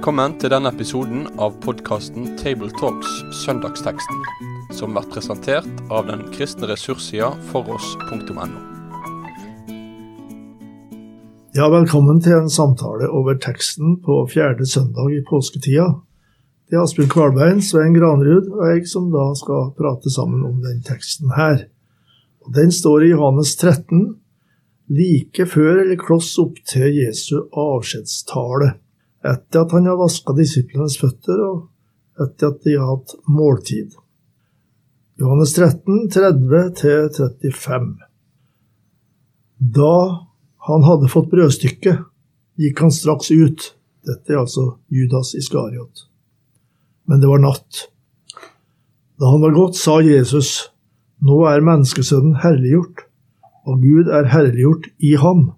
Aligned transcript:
Velkommen 0.00 0.32
til 0.40 0.48
denne 0.48 0.70
episoden 0.72 1.26
av 1.44 1.58
podkasten 1.60 2.30
Tabletalks 2.40 3.18
Søndagsteksten, 3.42 4.22
som 4.72 4.94
blir 4.96 5.10
presentert 5.12 5.82
av 5.92 6.06
den 6.08 6.22
kristne 6.32 6.70
ressurssida 6.70 7.28
foross.no. 7.50 8.46
Ja, 11.52 11.68
velkommen 11.68 12.24
til 12.24 12.38
en 12.38 12.48
samtale 12.48 13.12
over 13.12 13.36
teksten 13.44 14.00
på 14.00 14.22
fjerde 14.32 14.64
søndag 14.64 15.12
i 15.12 15.20
påsketida. 15.28 15.90
Det 16.64 16.80
er 16.80 16.88
Asbjørn 16.88 17.12
Kvalbein, 17.18 17.60
Svein 17.60 17.92
Granrud 17.92 18.48
og 18.56 18.66
jeg 18.70 18.88
som 18.88 19.12
da 19.12 19.28
skal 19.36 19.74
prate 19.76 20.16
sammen 20.16 20.48
om 20.48 20.64
den 20.64 20.80
teksten 20.80 21.36
her. 21.36 21.66
Og 22.48 22.54
Den 22.56 22.72
står 22.72 23.04
i 23.04 23.12
Johannes 23.12 23.52
13, 23.52 24.14
like 24.88 25.44
før 25.44 25.84
eller 25.84 26.00
kloss 26.00 26.38
opp 26.40 26.56
til 26.64 26.88
Jesu 27.04 27.50
avskjedstale 27.52 28.78
etter 29.24 29.64
at 29.64 29.72
han 29.72 29.86
har 29.86 29.98
vaska 30.00 30.34
disiplenes 30.36 30.96
føtter, 31.00 31.40
og 31.44 32.22
etter 32.22 32.52
at 32.52 32.62
de 32.64 32.76
har 32.76 32.88
hatt 32.94 33.16
måltid. 33.28 33.96
Johannes 35.20 35.52
13, 35.52 36.08
30-35 36.08 37.90
Da 39.76 39.96
han 40.68 40.86
hadde 40.86 41.10
fått 41.12 41.30
brødstykket, 41.32 42.06
gikk 42.60 42.80
han 42.80 42.92
straks 42.92 43.30
ut. 43.32 43.74
Dette 44.08 44.32
er 44.32 44.40
altså 44.40 44.78
Judas 44.88 45.34
Iskariot. 45.36 46.06
Men 47.04 47.20
det 47.20 47.28
var 47.28 47.42
natt. 47.44 47.88
Da 49.20 49.28
han 49.28 49.44
var 49.44 49.52
gått, 49.56 49.76
sa 49.76 50.00
Jesus, 50.00 50.70
Nå 51.20 51.42
er 51.44 51.60
menneskesønnen 51.60 52.38
herliggjort, 52.40 53.02
og 53.68 53.82
Gud 53.84 54.08
er 54.08 54.30
herliggjort 54.32 54.86
i 55.04 55.10
ham. 55.20 55.50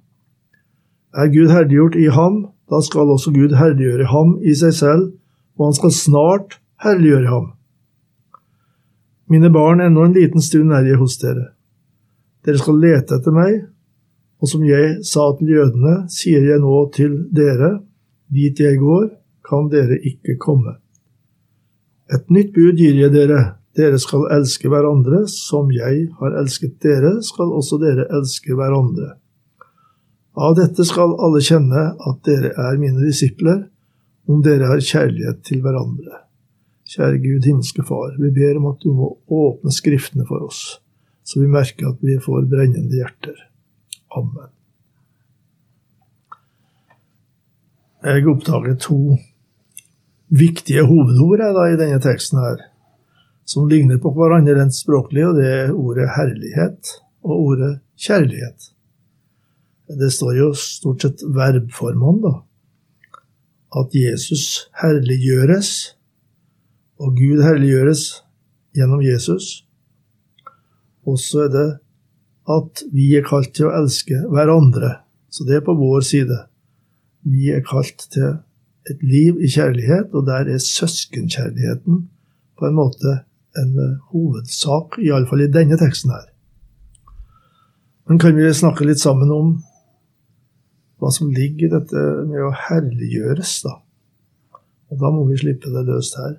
Er 1.15 1.30
Gud 1.30 1.52
herliggjort 1.55 1.95
i 2.02 2.09
ham, 2.10 2.49
da 2.73 2.80
skal 2.80 3.10
også 3.12 3.34
Gud 3.34 3.52
herliggjøre 3.59 4.09
ham 4.09 4.38
i 4.40 4.54
seg 4.56 4.73
selv, 4.78 5.10
og 5.59 5.68
han 5.68 5.76
skal 5.76 5.92
snart 5.92 6.56
herliggjøre 6.80 7.28
ham. 7.28 7.51
Mine 9.28 9.52
barn, 9.52 9.80
ennå 9.80 10.06
en 10.06 10.16
liten 10.16 10.45
stund 10.45 10.73
er 10.73 10.88
jeg 10.88 11.00
hos 11.00 11.18
dere. 11.20 11.52
Dere 12.45 12.60
skal 12.60 12.80
lete 12.80 13.18
etter 13.18 13.34
meg, 13.37 13.60
og 14.43 14.50
som 14.50 14.65
jeg 14.66 14.98
sa 15.06 15.28
til 15.38 15.52
jødene, 15.54 15.95
sier 16.10 16.45
jeg 16.48 16.60
nå 16.65 16.78
til 16.96 17.15
dere, 17.30 17.76
dit 18.32 18.59
jeg 18.59 18.80
går, 18.80 19.10
kan 19.46 19.68
dere 19.73 20.00
ikke 20.00 20.38
komme. 20.40 20.78
Et 22.12 22.24
nytt 22.32 22.52
bud 22.56 22.80
gir 22.80 22.98
jeg 22.98 23.12
dere, 23.15 23.40
dere 23.76 24.00
skal 24.00 24.26
elske 24.34 24.68
hverandre, 24.73 25.23
som 25.30 25.70
jeg 25.73 26.09
har 26.18 26.38
elsket 26.40 26.80
dere, 26.82 27.18
skal 27.24 27.52
også 27.52 27.78
dere 27.80 28.09
elske 28.16 28.56
hverandre. 28.56 29.15
Av 30.33 30.55
dette 30.57 30.85
skal 30.88 31.13
alle 31.21 31.43
kjenne 31.45 31.91
at 31.93 32.23
dere 32.25 32.55
er 32.57 32.79
mine 32.80 33.05
disipler, 33.05 33.66
om 34.30 34.41
dere 34.45 34.71
har 34.71 34.80
kjærlighet 34.80 35.43
til 35.45 35.61
hverandre. 35.65 36.23
Kjære 36.89 37.19
Gud, 37.21 37.45
himmelske 37.45 37.85
Far, 37.85 38.15
vi 38.21 38.30
ber 38.33 38.59
om 38.61 38.71
at 38.73 38.80
du 38.85 38.93
må 38.97 39.11
åpne 39.33 39.73
Skriftene 39.74 40.24
for 40.29 40.47
oss, 40.47 40.80
så 41.24 41.41
vi 41.41 41.51
merker 41.52 41.93
at 41.93 42.01
vi 42.05 42.16
får 42.23 42.49
brennende 42.51 42.97
hjerter. 42.97 43.37
Amen. 44.16 44.51
Jeg 48.02 48.27
oppdager 48.29 48.74
to 48.83 48.99
viktige 50.33 50.83
hovedord 50.89 51.45
i 51.69 51.79
denne 51.79 52.01
teksten 52.02 52.41
her, 52.43 52.61
som 53.45 53.69
ligner 53.69 54.01
på 54.02 54.11
hverandre 54.17 54.57
rent 54.59 54.74
språklig, 54.74 55.27
og 55.29 55.39
det 55.39 55.49
er 55.49 55.74
ordet 55.77 56.09
herlighet 56.17 56.96
og 57.23 57.35
ordet 57.37 57.73
kjærlighet. 58.01 58.73
Det 59.88 60.11
står 60.15 60.37
jo 60.38 60.52
stort 60.57 61.02
sett 61.05 61.25
verbformånd, 61.35 62.23
da. 62.25 62.35
At 63.80 63.95
Jesus 63.97 64.69
herliggjøres, 64.83 65.71
og 67.03 67.17
Gud 67.19 67.43
herliggjøres 67.43 68.23
gjennom 68.77 69.03
Jesus. 69.03 69.65
Og 71.09 71.19
så 71.19 71.47
er 71.47 71.53
det 71.53 71.69
at 72.53 72.83
vi 72.93 73.12
er 73.17 73.27
kalt 73.27 73.55
til 73.56 73.69
å 73.69 73.75
elske 73.81 74.23
hverandre. 74.31 75.01
Så 75.33 75.47
det 75.49 75.59
er 75.59 75.67
på 75.67 75.75
vår 75.79 76.05
side. 76.06 76.39
Vi 77.27 77.51
er 77.55 77.65
kalt 77.67 78.06
til 78.12 78.39
et 78.91 79.03
liv 79.06 79.39
i 79.41 79.51
kjærlighet, 79.51 80.11
og 80.12 80.27
der 80.27 80.51
er 80.51 80.62
søskenkjærligheten 80.62 82.06
på 82.59 82.69
en 82.69 82.77
måte 82.77 83.23
en 83.59 83.75
hovedsak, 84.12 84.99
iallfall 85.03 85.45
i 85.45 85.53
denne 85.53 85.79
teksten 85.81 86.12
her. 86.15 86.29
Men 88.09 88.19
kan 88.19 88.37
vi 88.37 88.49
snakke 88.55 88.87
litt 88.87 89.01
sammen 89.01 89.31
om 89.33 89.53
hva 91.03 91.11
som 91.11 91.33
ligger 91.35 91.67
i 91.67 91.73
dette 91.73 92.01
med 92.29 92.45
å 92.47 92.53
herliggjøres, 92.69 93.57
da. 93.67 93.77
Og 94.93 95.01
da 95.01 95.11
må 95.11 95.25
vi 95.27 95.41
slippe 95.41 95.73
det 95.73 95.83
løst 95.89 96.19
her. 96.21 96.37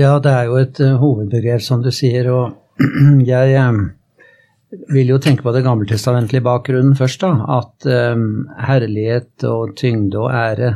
Ja, 0.00 0.16
det 0.24 0.32
er 0.32 0.48
jo 0.48 0.56
et 0.58 0.78
uh, 0.82 0.96
hovedbegrep, 0.98 1.62
som 1.62 1.84
du 1.84 1.90
sier, 1.94 2.30
og 2.32 2.82
jeg 3.32 3.58
um, 3.62 3.82
vil 4.90 5.12
jo 5.12 5.20
tenke 5.22 5.44
på 5.44 5.52
det 5.54 5.62
gammeltestamentlige 5.66 6.44
bakgrunnen 6.46 6.96
først, 6.98 7.22
da. 7.22 7.60
At 7.60 7.86
um, 8.16 8.48
herlighet 8.58 9.46
og 9.46 9.76
tyngde 9.78 10.18
og 10.18 10.32
ære 10.34 10.72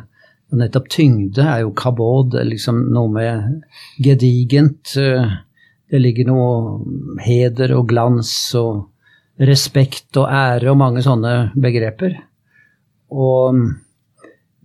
og 0.53 0.61
nettopp 0.61 0.87
tyngde 0.93 1.43
er 1.43 1.65
jo 1.65 1.73
kabod, 1.75 2.37
liksom 2.47 2.85
noe 2.95 3.11
med 3.11 3.65
gedigent. 3.99 4.93
Det 4.95 5.99
ligger 5.99 6.29
noe 6.29 7.17
heder 7.25 7.75
og 7.75 7.89
glans 7.91 8.31
og 8.55 8.85
respekt 9.43 10.15
og 10.21 10.31
ære 10.31 10.71
og 10.71 10.79
mange 10.79 11.03
sånne 11.03 11.35
begreper. 11.59 12.15
Og 13.15 13.55
um, 13.55 13.67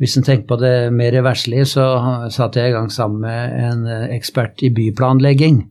hvis 0.01 0.17
en 0.17 0.25
tenker 0.25 0.47
på 0.49 0.57
det 0.61 0.91
mer 0.95 1.19
verslige, 1.21 1.67
så 1.75 1.85
satte 2.33 2.61
jeg 2.61 2.71
i 2.71 2.77
gang 2.77 2.89
sammen 2.89 3.21
med 3.21 3.59
en 3.61 3.85
eh, 3.85 4.07
ekspert 4.15 4.63
i 4.65 4.71
byplanlegging 4.73 5.61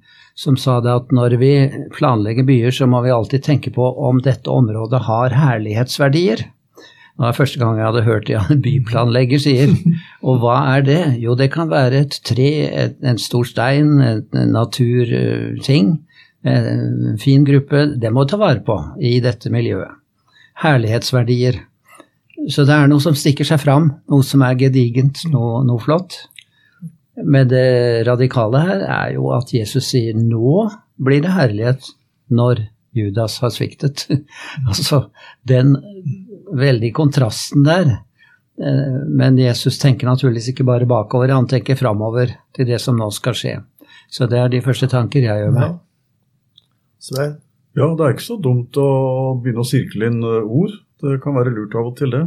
som 0.41 0.57
sa 0.57 0.79
det 0.81 0.93
at 0.93 1.11
når 1.15 1.37
vi 1.41 1.53
planlegger 1.97 2.47
byer, 2.49 2.73
så 2.73 2.89
må 2.89 3.03
vi 3.05 3.13
alltid 3.13 3.45
tenke 3.45 3.73
på 3.75 3.85
om 4.09 4.23
dette 4.25 4.51
området 4.51 5.03
har 5.09 5.37
herlighetsverdier. 5.37 6.47
Det 6.47 7.27
var 7.27 7.37
første 7.37 7.61
gang 7.61 7.77
jeg 7.77 7.89
hadde 7.91 8.07
hørt 8.07 8.29
det 8.31 8.39
en 8.39 8.63
byplanlegger 8.67 9.43
sier. 9.43 9.75
Og 10.27 10.41
hva 10.41 10.57
er 10.77 10.87
det? 10.87 11.01
Jo, 11.21 11.37
det 11.37 11.51
kan 11.53 11.73
være 11.73 12.05
et 12.07 12.21
tre, 12.25 12.51
et, 12.71 12.97
en 13.05 13.21
stor 13.21 13.49
stein, 13.49 13.99
en 14.01 14.55
naturting. 14.55 15.99
En 16.41 17.19
fin 17.21 17.45
gruppe. 17.45 17.91
Det 18.01 18.13
må 18.15 18.25
vi 18.25 18.33
ta 18.33 18.41
vare 18.41 18.65
på 18.65 18.79
i 19.05 19.19
dette 19.21 19.53
miljøet. 19.53 19.99
Herlighetsverdier. 20.63 21.61
Så 22.49 22.65
det 22.65 22.73
er 22.73 22.89
noe 22.89 23.03
som 23.05 23.17
stikker 23.17 23.45
seg 23.45 23.61
fram, 23.61 23.91
noe 24.09 24.25
som 24.25 24.43
er 24.47 24.57
gedigent, 24.61 25.27
noe, 25.33 25.61
noe 25.67 25.83
flott. 25.83 26.17
Men 27.21 27.51
det 27.51 28.07
radikale 28.09 28.63
her 28.65 28.85
er 28.87 29.15
jo 29.19 29.33
at 29.37 29.53
Jesus 29.53 29.91
sier 29.93 30.17
nå 30.17 30.69
blir 31.01 31.21
det 31.25 31.35
herlighet 31.35 31.91
når 32.33 32.65
Judas 32.97 33.39
har 33.43 33.53
sviktet. 33.55 34.07
altså 34.69 35.11
den 35.47 35.77
veldige 36.57 36.97
kontrasten 36.97 37.67
der. 37.67 37.93
Eh, 38.61 38.97
men 39.07 39.39
Jesus 39.39 39.79
tenker 39.83 40.09
naturligvis 40.09 40.51
ikke 40.53 40.67
bare 40.69 40.89
bakover, 40.89 41.33
han 41.35 41.49
tenker 41.51 41.79
framover 41.79 42.33
til 42.57 42.69
det 42.69 42.81
som 42.83 42.99
nå 42.99 43.11
skal 43.15 43.37
skje. 43.37 43.55
Så 44.11 44.27
det 44.31 44.41
er 44.41 44.51
de 44.51 44.65
første 44.65 44.89
tanker 44.91 45.25
jeg 45.25 45.45
gjør 45.45 45.55
meg. 45.55 45.79
Svein? 47.01 47.39
Ja, 47.79 47.87
det 47.95 48.03
er 48.03 48.17
ikke 48.17 48.27
så 48.27 48.37
dumt 48.43 48.77
å 48.83 48.89
begynne 49.41 49.63
å 49.63 49.69
sirkle 49.69 50.11
inn 50.11 50.23
eh, 50.27 50.43
ord. 50.43 50.75
Det 51.01 51.21
kan 51.25 51.37
være 51.37 51.53
lurt 51.55 51.77
av 51.79 51.91
og 51.91 51.99
til, 51.99 52.13
det. 52.15 52.25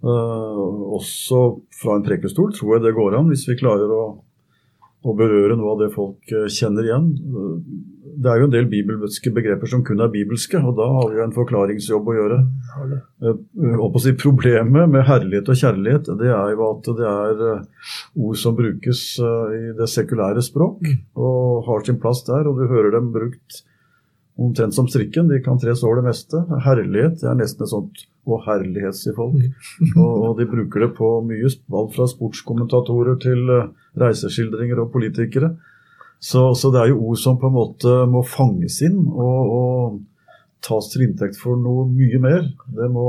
Uh, 0.00 0.96
også 0.96 1.38
fra 1.76 1.98
en 1.98 2.04
prekestol 2.06 2.54
tror 2.56 2.78
jeg 2.78 2.86
det 2.86 2.96
går 2.96 3.18
an, 3.18 3.28
hvis 3.28 3.44
vi 3.50 3.58
klarer 3.60 3.90
å, 3.92 4.04
å, 5.04 5.12
berøre 5.12 5.58
noe 5.60 5.74
av 5.74 5.82
det 5.82 5.90
folk 5.92 6.32
eh, 6.32 6.46
kjenner 6.48 6.88
igjen. 6.88 7.10
Uh, 7.28 7.58
det 8.20 8.30
er 8.32 8.40
jo 8.40 8.48
en 8.48 8.54
del 8.54 8.68
bibelske 8.72 9.32
begreper 9.36 9.68
som 9.68 9.84
kun 9.84 10.00
er 10.00 10.12
bibelske, 10.12 10.56
og 10.56 10.72
da 10.80 10.88
har 10.96 11.10
vi 11.10 11.20
jo 11.20 11.26
en 11.26 11.36
forklaringsjobb 11.36 12.08
å 12.08 12.16
gjøre. 12.16 12.38
Å 13.20 14.02
si 14.02 14.16
Problemet 14.20 14.92
med 14.92 15.06
herlighet 15.08 15.52
og 15.52 15.60
kjærlighet 15.60 16.10
det 16.20 16.32
er 16.32 16.54
jo 16.56 16.66
at 16.66 16.90
det 16.98 17.12
er 17.12 17.44
ord 18.24 18.40
som 18.40 18.56
brukes 18.56 19.04
i 19.20 19.62
det 19.78 19.88
sekulære 19.88 20.44
språk, 20.44 20.80
mm. 20.84 21.00
og 21.20 21.64
har 21.68 21.84
sin 21.86 22.00
plass 22.00 22.24
der, 22.28 22.48
og 22.48 22.60
du 22.60 22.68
hører 22.72 22.96
dem 22.96 23.12
brukt 23.14 23.62
omtrent 24.40 24.74
som 24.74 24.88
strikken. 24.88 25.28
De 25.28 25.40
kan 25.44 25.58
tre 25.60 25.74
sår 25.76 26.00
det 26.00 26.06
meste. 26.08 26.40
Herlighet 26.64 27.20
det 27.20 27.28
er 27.30 27.38
nesten 27.38 27.66
et 27.66 27.72
sånt 27.74 28.06
Å, 28.28 28.36
herlighet, 28.44 28.94
sier 28.94 29.14
folk. 29.16 29.32
Mm. 29.80 29.94
og, 29.96 30.10
og, 30.12 30.32
de 30.38 30.44
bruker 30.46 30.84
det 30.84 30.90
på 30.98 31.08
mye, 31.24 31.48
alt 31.48 31.94
fra 31.94 32.04
sportskommentatorer 32.06 33.16
til 33.22 33.48
uh, 33.48 33.70
reiseskildringer 33.98 34.82
og 34.82 34.90
politikere. 34.92 35.54
Så, 36.20 36.50
så, 36.54 36.68
det 36.70 36.82
er 36.82 36.90
jo 36.92 37.00
ord 37.08 37.18
som 37.18 37.38
på 37.40 37.48
en 37.48 37.56
måte 37.56 37.94
må 38.12 38.20
fanges 38.28 38.76
inn 38.84 38.98
og, 39.08 39.54
og 39.56 39.96
tas 40.62 40.90
til 40.92 41.06
inntekt 41.06 41.40
for 41.40 41.56
noe 41.58 41.86
mye 41.88 42.20
mer. 42.20 42.44
Det 42.76 42.90
må 42.92 43.08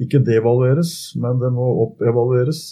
ikke 0.00 0.22
devalueres, 0.26 0.92
men 1.18 1.42
det 1.42 1.50
må 1.54 1.66
oppevalueres 1.88 2.62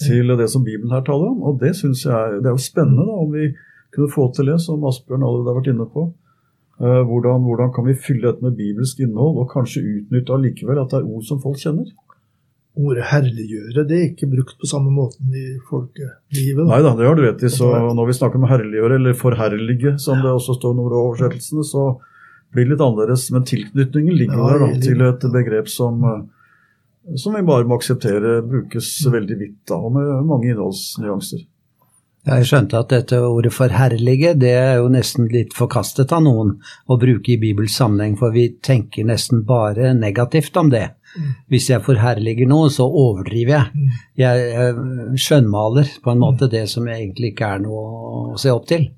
til 0.00 0.36
det 0.38 0.50
som 0.52 0.64
Bibelen 0.64 0.92
her 0.92 1.04
taler 1.08 1.32
om. 1.32 1.40
Og 1.48 1.58
det 1.60 1.72
synes 1.80 2.04
jeg 2.04 2.42
det 2.44 2.50
er 2.50 2.56
jo 2.56 2.68
spennende 2.68 3.08
da, 3.08 3.16
om 3.24 3.32
vi 3.32 3.48
kunne 3.94 4.12
få 4.12 4.28
til 4.36 4.52
det, 4.52 4.60
som 4.60 4.84
Asbjørn 4.84 5.24
allerede 5.24 5.52
har 5.52 5.58
vært 5.60 5.72
inne 5.72 5.88
på. 5.88 6.08
Eh, 6.82 7.02
hvordan, 7.06 7.44
hvordan, 7.46 7.70
kan 7.74 7.86
vi 7.86 7.94
fylle 7.94 8.30
dette 8.30 8.42
med 8.42 8.56
bibelsk 8.58 9.02
innhold, 9.04 9.38
og 9.42 9.52
kanskje 9.52 9.84
utnytte 9.84 10.34
allikevel 10.34 10.80
at 10.82 10.90
det 10.90 11.02
er 11.02 11.12
ord 11.12 11.28
som 11.28 11.42
folk 11.42 11.60
kjenner? 11.62 11.92
ordet 12.74 13.04
herliggjøre 13.06 13.84
det 13.86 13.96
er 13.96 14.08
ikke 14.08 14.28
brukt 14.32 14.56
på 14.58 14.66
samme 14.66 14.90
måten 14.90 15.30
i 15.38 15.44
folkelivet. 15.68 16.64
Nei 16.66 16.80
da, 16.82 16.94
det 16.98 17.06
har 17.06 17.18
du 17.18 17.22
rett 17.22 17.44
i. 17.46 17.50
Så 17.52 17.68
når 17.70 18.08
vi 18.10 18.16
snakker 18.18 18.40
om 18.40 18.48
herliggjøre, 18.50 18.98
eller 18.98 19.18
forherlige, 19.18 19.94
som 20.02 20.22
det 20.22 20.32
også 20.32 20.56
står 20.58 20.74
i 20.74 20.78
noen 20.80 20.96
oversettelsene, 20.98 21.66
så 21.66 21.86
blir 22.54 22.66
det 22.66 22.74
litt 22.74 22.84
annerledes. 22.84 23.28
Men 23.34 23.46
tilknytningen 23.46 24.18
ligger 24.18 24.40
Ja, 24.40 24.48
der 24.50 24.64
da, 24.64 24.70
til 24.82 25.06
et 25.06 25.26
begrep 25.38 25.70
som, 25.70 26.02
eh, 26.10 27.16
som 27.20 27.38
vi 27.38 27.46
bare 27.46 27.68
må 27.68 27.78
akseptere 27.78 28.40
brukes 28.42 28.90
veldig 29.06 29.38
vidt, 29.38 29.60
da, 29.70 29.78
og 29.78 29.94
med 29.94 30.10
mange 30.26 30.50
innholdsnyanser. 30.50 31.46
Jeg 32.24 32.46
skjønte 32.48 32.78
at 32.80 32.88
dette 32.88 33.18
ordet 33.20 33.52
'forherlige' 33.52 34.32
det 34.40 34.52
er 34.56 34.78
jo 34.80 34.88
nesten 34.88 35.26
litt 35.28 35.52
forkastet 35.52 36.12
av 36.16 36.22
noen 36.24 36.54
å 36.88 36.96
bruke 36.96 37.34
i 37.34 37.40
Bibels 37.40 37.76
sammenheng, 37.76 38.16
for 38.16 38.32
vi 38.32 38.48
tenker 38.64 39.04
nesten 39.04 39.42
bare 39.44 39.92
negativt 39.92 40.56
om 40.56 40.70
det. 40.72 40.86
Hvis 41.52 41.68
jeg 41.70 41.84
forherliger 41.84 42.48
noe, 42.48 42.70
så 42.72 42.86
overdriver 42.88 43.52
jeg. 43.52 43.90
Jeg 44.18 44.46
eh, 44.56 44.80
skjønnmaler 45.20 45.90
på 46.02 46.10
en 46.14 46.22
måte 46.22 46.48
det 46.50 46.64
som 46.72 46.88
egentlig 46.88 47.34
ikke 47.34 47.50
er 47.54 47.62
noe 47.66 47.84
å 47.84 48.40
se 48.40 48.50
opp 48.50 48.66
til. 48.72 48.88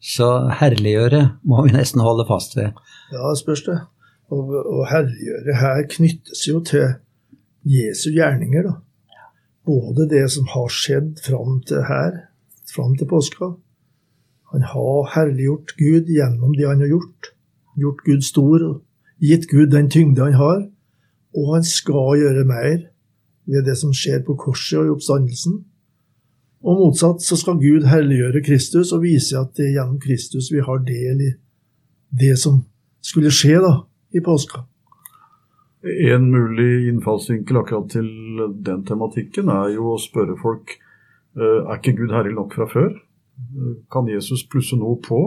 Så 0.00 0.48
herliggjøre 0.62 1.20
må 1.44 1.66
vi 1.66 1.76
nesten 1.76 2.00
holde 2.00 2.24
fast 2.26 2.56
ved. 2.56 2.72
Ja, 3.12 3.34
spørs 3.36 3.66
det. 3.68 3.76
Og, 4.32 4.54
og 4.56 4.86
herliggjøre 4.88 5.58
her 5.60 5.84
knyttes 5.92 6.46
jo 6.48 6.62
til 6.64 6.96
Jesu 7.68 8.08
gjerninger, 8.16 8.70
da. 8.70 8.78
Både 9.68 10.08
det 10.08 10.24
som 10.32 10.48
har 10.54 10.72
skjedd 10.72 11.20
fram 11.22 11.60
til 11.68 11.84
her, 11.86 12.29
fram 12.74 12.96
til 12.96 13.08
påska. 13.10 13.52
Han 14.52 14.62
har 14.66 15.10
herliggjort 15.14 15.74
Gud 15.78 16.10
gjennom 16.10 16.54
det 16.58 16.66
han 16.68 16.82
har 16.82 16.90
gjort. 16.90 17.32
Gjort 17.78 18.04
Gud 18.06 18.24
stor 18.26 18.64
gitt 19.20 19.48
Gud 19.50 19.70
den 19.70 19.90
tyngde 19.90 20.24
han 20.24 20.38
har. 20.38 20.62
Og 21.36 21.54
han 21.54 21.64
skal 21.64 22.18
gjøre 22.18 22.46
mer 22.48 22.78
ved 23.50 23.66
det 23.66 23.76
som 23.78 23.92
skjer 23.94 24.24
på 24.26 24.34
korset 24.38 24.80
og 24.80 24.88
i 24.88 24.94
oppstandelsen. 24.96 25.60
Og 26.60 26.76
motsatt 26.76 27.22
så 27.24 27.38
skal 27.40 27.60
Gud 27.60 27.86
herliggjøre 27.88 28.42
Kristus 28.44 28.92
og 28.92 29.04
vise 29.06 29.38
at 29.38 29.54
det 29.56 29.68
er 29.68 29.76
gjennom 29.78 30.00
Kristus 30.02 30.50
vi 30.52 30.64
har 30.64 30.82
del 30.84 31.22
i 31.24 31.30
det 32.20 32.34
som 32.38 32.64
skulle 33.00 33.32
skje 33.32 33.62
da, 33.62 33.72
i 34.12 34.20
påska. 34.20 34.66
En 36.10 36.26
mulig 36.28 36.90
innfallsvinkel 36.90 37.56
akkurat 37.62 37.88
til 37.94 38.10
den 38.66 38.82
tematikken 38.84 39.48
er 39.48 39.70
jo 39.78 39.94
å 39.94 40.00
spørre 40.00 40.36
folk 40.42 40.74
er 41.38 41.76
ikke 41.78 41.96
Gud 41.98 42.12
herlig 42.14 42.34
nok 42.34 42.54
fra 42.56 42.66
før. 42.70 42.90
Eh, 43.40 43.72
Kan 43.92 44.08
Jesus 44.08 44.44
plusse 44.46 44.76
noe 44.76 44.98
på? 45.02 45.20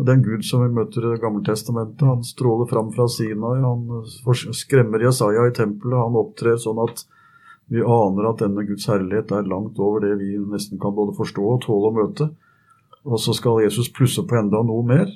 Den 0.00 0.22
Gud 0.24 0.44
som 0.48 0.62
vi 0.64 0.70
møter 0.72 1.04
i 1.04 1.10
Det 1.12 1.20
gamle 1.20 1.44
testamentet, 1.44 2.00
han 2.06 2.22
stråler 2.24 2.68
fram 2.70 2.88
fra 2.94 3.06
Sinai, 3.08 3.60
han 3.60 3.82
eh, 4.00 4.52
skremmer 4.56 5.02
Jesaja 5.04 5.46
i 5.48 5.56
tempelet, 5.56 5.98
han 6.00 6.16
opptrer 6.16 6.56
sånn 6.56 6.80
at 6.86 7.04
vi 7.70 7.84
aner 7.84 8.30
at 8.30 8.40
denne 8.42 8.64
Guds 8.66 8.88
herlighet 8.90 9.30
er 9.30 9.46
langt 9.46 9.78
over 9.78 10.02
det 10.02 10.16
vi 10.18 10.34
nesten 10.50 10.80
kan 10.82 10.94
både 10.96 11.14
forstå 11.14 11.42
og 11.52 11.60
tåle 11.62 11.90
å 11.90 11.96
møte. 12.00 12.30
Og 13.06 13.20
så 13.22 13.32
skal 13.36 13.62
Jesus 13.62 13.92
plusse 13.94 14.24
på 14.26 14.36
enda 14.40 14.64
noe 14.66 14.82
mer. 14.86 15.12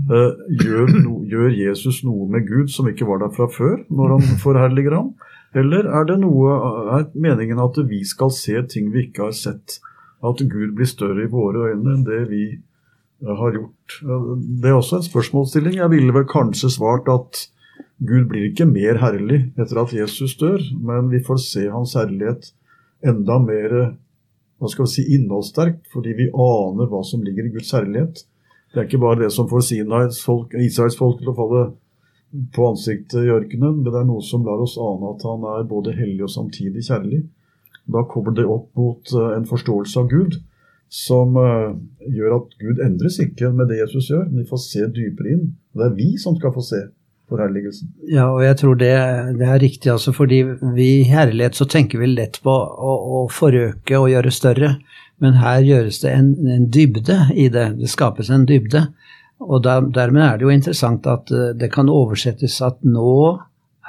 Eh, 0.00 0.30
gjør, 0.62 0.94
no, 1.04 1.18
gjør 1.28 1.50
Jesus 1.52 2.00
noe 2.06 2.24
med 2.30 2.46
Gud 2.48 2.70
som 2.72 2.88
ikke 2.88 3.04
var 3.08 3.20
der 3.20 3.34
fra 3.34 3.50
før, 3.52 3.82
når 3.92 4.14
han 4.14 4.40
forherliger 4.46 4.96
ham? 4.96 5.12
Eller 5.56 5.88
er 5.90 6.06
det 6.06 6.20
noe, 6.22 6.56
er 6.96 7.06
meningen 7.18 7.58
at 7.62 7.78
vi 7.90 8.02
skal 8.06 8.30
se 8.34 8.60
ting 8.70 8.90
vi 8.94 9.08
ikke 9.08 9.28
har 9.28 9.36
sett? 9.36 9.80
At 10.22 10.42
Gud 10.52 10.76
blir 10.76 10.88
større 10.88 11.24
i 11.24 11.30
våre 11.32 11.72
øyne 11.72 11.96
enn 11.96 12.04
det 12.06 12.20
vi 12.30 12.44
eh, 12.52 13.34
har 13.40 13.56
gjort? 13.56 13.96
Det 14.00 14.68
er 14.68 14.76
også 14.76 15.00
en 15.00 15.08
spørsmålsstilling. 15.08 15.80
Jeg 15.80 15.92
ville 15.94 16.14
vel 16.14 16.28
kanskje 16.30 16.70
svart 16.76 17.08
at 17.10 17.46
Gud 18.00 18.28
blir 18.30 18.50
ikke 18.50 18.68
mer 18.68 19.00
herlig 19.00 19.42
etter 19.60 19.82
at 19.82 19.92
Jesus 19.96 20.36
dør, 20.40 20.60
men 20.80 21.10
vi 21.12 21.22
får 21.24 21.40
se 21.44 21.66
hans 21.72 21.96
herlighet 21.98 22.52
enda 23.04 23.38
mer 23.42 23.74
hva 24.60 24.68
skal 24.68 24.84
vi 24.84 24.92
si, 24.92 25.04
innholdssterkt, 25.16 25.86
fordi 25.92 26.12
vi 26.18 26.26
aner 26.36 26.88
hva 26.88 27.00
som 27.06 27.22
ligger 27.24 27.48
i 27.48 27.52
Guds 27.54 27.72
herlighet. 27.72 28.26
Det 28.70 28.82
er 28.82 28.86
ikke 28.86 29.00
bare 29.02 29.22
det 29.24 29.30
som 29.32 29.48
får 29.48 29.64
Israels 29.72 30.98
folk 31.00 31.18
til 31.20 31.30
å 31.32 31.36
falle 31.36 31.62
på 32.54 32.68
ansiktet 32.70 33.24
i 33.24 33.32
ørkenen, 33.34 33.80
men 33.80 33.90
det 33.90 33.98
er 33.98 34.06
noe 34.06 34.22
som 34.22 34.44
lar 34.46 34.62
oss 34.62 34.76
ane 34.78 35.14
at 35.14 35.24
han 35.26 35.46
er 35.56 35.66
både 35.70 35.96
hellig 35.98 36.28
og 36.28 36.34
samtidig 36.34 36.84
kjærlig. 36.86 37.24
Da 37.90 38.04
kommer 38.06 38.36
det 38.36 38.46
opp 38.46 38.70
mot 38.78 39.12
eh, 39.16 39.32
en 39.34 39.48
forståelse 39.50 40.00
av 40.00 40.08
Gud 40.12 40.38
som 40.90 41.36
eh, 41.38 41.74
gjør 42.10 42.36
at 42.40 42.54
Gud 42.62 42.80
endres 42.84 43.18
ikke 43.22 43.50
med 43.54 43.70
det 43.70 43.80
Jesus 43.80 44.10
gjør, 44.10 44.28
men 44.28 44.44
vi 44.44 44.50
får 44.50 44.62
se 44.62 44.86
dypere 44.94 45.34
inn. 45.34 45.44
Det 45.74 45.86
er 45.86 45.98
vi 45.98 46.12
som 46.22 46.38
skal 46.38 46.54
få 46.54 46.64
se 46.66 46.84
forherligelsen. 47.30 47.92
Ja, 48.10 48.28
og 48.30 48.42
jeg 48.42 48.58
tror 48.58 48.78
det, 48.78 48.94
det 49.38 49.46
er 49.46 49.62
riktig, 49.62 49.90
altså, 49.92 50.14
fordi 50.14 50.42
vi 50.74 50.88
i 51.00 51.06
herlighet 51.10 51.58
så 51.58 51.66
tenker 51.70 52.02
vi 52.02 52.10
lett 52.10 52.40
på 52.42 52.50
å, 52.50 52.96
å 53.20 53.26
forøke 53.30 53.98
og 53.98 54.10
gjøre 54.10 54.34
større, 54.34 54.72
men 55.22 55.38
her 55.38 55.62
gjøres 55.66 56.00
det 56.02 56.14
en, 56.16 56.32
en 56.48 56.66
dybde 56.72 57.18
i 57.38 57.46
det. 57.52 57.66
Det 57.78 57.90
skapes 57.92 58.30
en 58.32 58.46
dybde. 58.48 58.86
Og 59.40 59.62
da, 59.64 59.78
dermed 59.80 60.24
er 60.24 60.38
det 60.38 60.46
jo 60.46 60.52
interessant 60.52 61.06
at 61.08 61.30
eh, 61.32 61.52
det 61.56 61.70
kan 61.72 61.90
oversettes 61.92 62.58
at 62.64 62.82
nå 62.84 63.38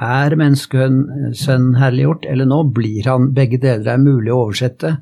er 0.02 0.34
menneskesønnen 0.40 1.76
herliggjort, 1.78 2.26
eller 2.26 2.48
nå 2.50 2.64
blir 2.74 3.06
han. 3.10 3.32
Begge 3.38 3.60
deler 3.62 3.94
er 3.94 4.02
mulig 4.02 4.32
å 4.34 4.48
oversette. 4.48 4.96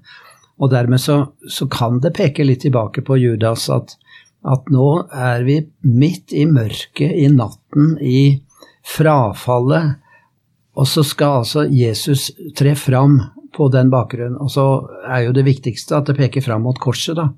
Og 0.60 0.74
dermed 0.74 1.00
så, 1.00 1.22
så 1.48 1.70
kan 1.72 2.02
det 2.04 2.16
peke 2.18 2.44
litt 2.44 2.66
tilbake 2.66 3.06
på 3.08 3.16
Judas 3.22 3.70
at, 3.72 3.96
at 4.44 4.68
nå 4.74 4.90
er 5.16 5.46
vi 5.48 5.62
midt 5.88 6.36
i 6.36 6.44
mørket, 6.50 7.14
i 7.16 7.30
natten, 7.32 7.94
i 8.04 8.42
frafallet, 8.90 10.00
og 10.80 10.88
så 10.88 11.04
skal 11.04 11.42
altså 11.42 11.66
Jesus 11.68 12.30
tre 12.56 12.74
fram 12.80 13.20
på 13.56 13.68
den 13.74 13.90
bakgrunnen. 13.92 14.38
Og 14.40 14.52
så 14.54 14.66
er 15.08 15.26
jo 15.26 15.36
det 15.36 15.46
viktigste 15.48 15.98
at 15.98 16.08
det 16.10 16.16
peker 16.20 16.44
fram 16.44 16.64
mot 16.68 16.80
korset, 16.80 17.18
da. 17.20 17.30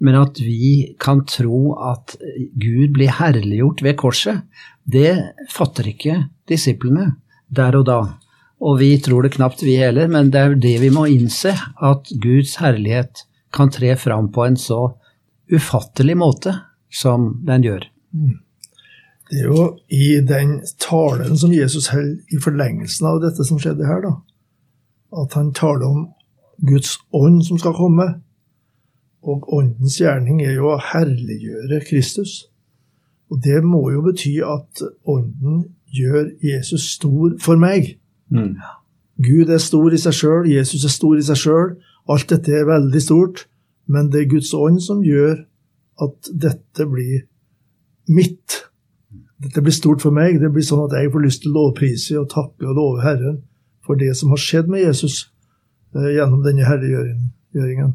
Men 0.00 0.18
at 0.18 0.40
vi 0.40 0.94
kan 1.00 1.24
tro 1.28 1.74
at 1.78 2.16
Gud 2.58 2.94
blir 2.96 3.12
herliggjort 3.18 3.82
ved 3.84 3.98
korset, 4.00 4.42
det 4.84 5.14
fatter 5.52 5.88
ikke 5.92 6.16
disiplene 6.50 7.12
der 7.52 7.76
og 7.78 7.86
da. 7.86 8.00
Og 8.62 8.78
vi 8.78 8.94
tror 9.02 9.26
det 9.26 9.34
knapt 9.36 9.62
vi 9.66 9.76
heller, 9.80 10.08
men 10.10 10.30
det 10.30 10.40
er 10.40 10.52
jo 10.52 10.62
det 10.62 10.76
vi 10.84 10.90
må 10.94 11.06
innse, 11.10 11.54
at 11.58 12.12
Guds 12.22 12.56
herlighet 12.62 13.24
kan 13.52 13.70
tre 13.70 13.96
fram 13.98 14.30
på 14.32 14.46
en 14.46 14.56
så 14.56 14.94
ufattelig 15.52 16.16
måte 16.16 16.54
som 16.92 17.42
den 17.46 17.66
gjør. 17.66 17.86
Det 19.32 19.40
er 19.40 19.48
jo 19.48 19.66
i 19.88 20.20
den 20.28 20.58
talen 20.82 21.36
som 21.40 21.54
Jesus 21.54 21.88
holder 21.92 22.20
i 22.30 22.40
forlengelsen 22.42 23.08
av 23.08 23.22
dette 23.22 23.46
som 23.48 23.60
skjedde 23.60 23.88
her, 23.88 24.02
da, 24.04 24.14
at 25.22 25.38
han 25.38 25.52
taler 25.56 25.86
om 25.88 26.02
Guds 26.62 26.98
ånd 27.16 27.40
som 27.46 27.58
skal 27.58 27.74
komme. 27.76 28.06
Og 29.22 29.52
åndens 29.54 30.00
gjerning 30.00 30.42
er 30.42 30.56
jo 30.56 30.72
å 30.72 30.80
herliggjøre 30.82 31.82
Kristus. 31.86 32.46
Og 33.30 33.40
det 33.44 33.62
må 33.64 33.84
jo 33.94 34.02
bety 34.04 34.34
at 34.44 34.82
ånden 35.08 35.64
gjør 35.92 36.32
Jesus 36.42 36.88
stor 36.96 37.36
for 37.40 37.60
meg. 37.60 37.94
Gud 39.22 39.52
er 39.52 39.62
stor 39.62 39.94
i 39.94 40.00
seg 40.00 40.16
sjøl, 40.16 40.48
Jesus 40.50 40.84
er 40.84 40.92
stor 40.92 41.16
i 41.20 41.24
seg 41.24 41.38
sjøl. 41.38 41.74
Alt 42.10 42.28
dette 42.32 42.52
er 42.58 42.66
veldig 42.66 43.02
stort, 43.02 43.46
men 43.86 44.10
det 44.10 44.24
er 44.24 44.32
Guds 44.32 44.50
ånd 44.56 44.80
som 44.82 45.04
gjør 45.06 45.44
at 46.02 46.32
dette 46.44 46.86
blir 46.90 47.22
mitt. 48.10 48.58
Dette 49.42 49.62
blir 49.62 49.74
stort 49.74 50.02
for 50.02 50.14
meg. 50.14 50.40
Det 50.42 50.50
blir 50.52 50.66
sånn 50.66 50.84
at 50.86 50.96
jeg 50.98 51.12
får 51.12 51.24
lyst 51.24 51.44
til 51.44 51.52
å 51.52 51.58
lovprise 51.60 52.18
og 52.18 52.30
takke 52.32 52.68
og 52.68 52.78
love 52.78 53.04
Herren 53.04 53.42
for 53.86 53.98
det 53.98 54.12
som 54.18 54.32
har 54.34 54.40
skjedd 54.40 54.70
med 54.70 54.84
Jesus 54.84 55.28
eh, 55.94 56.12
gjennom 56.16 56.42
denne 56.44 56.66
herliggjøringen. 56.66 57.94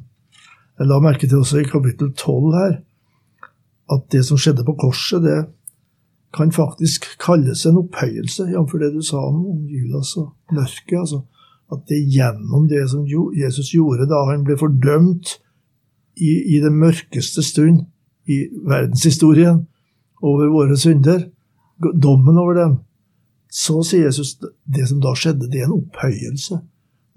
Jeg 0.77 0.89
la 0.89 0.99
merke 1.01 1.27
til 1.27 1.41
også 1.41 1.61
i 1.61 1.69
kapittel 1.69 2.11
12 2.13 2.53
her 2.53 2.75
at 3.93 4.03
det 4.11 4.25
som 4.27 4.37
skjedde 4.37 4.65
på 4.67 4.75
korset, 4.75 5.23
det 5.23 5.45
kan 6.35 6.51
faktisk 6.51 7.05
kalles 7.23 7.65
en 7.65 7.79
opphøyelse, 7.79 8.49
jf. 8.51 8.73
det 8.81 8.91
du 8.93 9.01
sa 9.01 9.21
om 9.29 9.63
Judas 9.71 10.11
og 10.19 10.33
mørket. 10.51 10.99
Altså, 10.99 11.21
at 11.71 11.83
det 11.89 12.01
gjennom 12.11 12.67
det 12.67 12.83
som 12.91 13.05
Jesus 13.43 13.71
gjorde 13.71 14.07
da 14.07 14.25
han 14.29 14.43
ble 14.47 14.57
fordømt 14.59 15.37
i, 16.17 16.31
i 16.55 16.59
det 16.63 16.71
mørkeste 16.71 17.43
stund 17.43 17.85
i 18.27 18.43
verdenshistorien 18.67 19.65
over 20.23 20.51
våre 20.51 20.77
synder, 20.77 21.29
dommen 21.79 22.37
over 22.37 22.53
dem, 22.57 22.77
så 23.51 23.81
sier 23.85 24.09
Jesus 24.09 24.35
det 24.65 24.87
som 24.89 24.99
da 25.01 25.13
skjedde, 25.15 25.47
det 25.51 25.61
er 25.61 25.69
en 25.69 25.77
opphøyelse. 25.79 26.59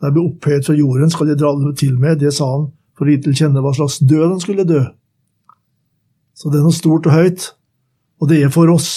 Da 0.00 0.08
jeg 0.08 0.16
ble 0.16 0.26
opphøyet 0.28 0.66
fra 0.66 0.76
jorden, 0.78 1.10
skal 1.10 1.32
jeg 1.32 1.40
dra 1.40 1.50
det 1.58 1.76
til 1.80 1.98
med. 1.98 2.20
Det 2.22 2.32
sa 2.34 2.46
han 2.54 2.68
for 3.00 3.08
gi 3.08 3.16
til 3.24 3.36
kjenne 3.38 3.62
hva 3.64 3.72
slags 3.72 3.96
død 4.04 4.26
han 4.26 4.42
skulle 4.42 4.68
dø. 4.68 4.82
Så 6.36 6.52
det 6.52 6.60
er 6.60 6.66
noe 6.68 6.76
stort 6.76 7.08
og 7.08 7.16
høyt, 7.16 7.46
og 8.20 8.28
det 8.28 8.42
er 8.44 8.52
for 8.52 8.68
oss. 8.68 8.90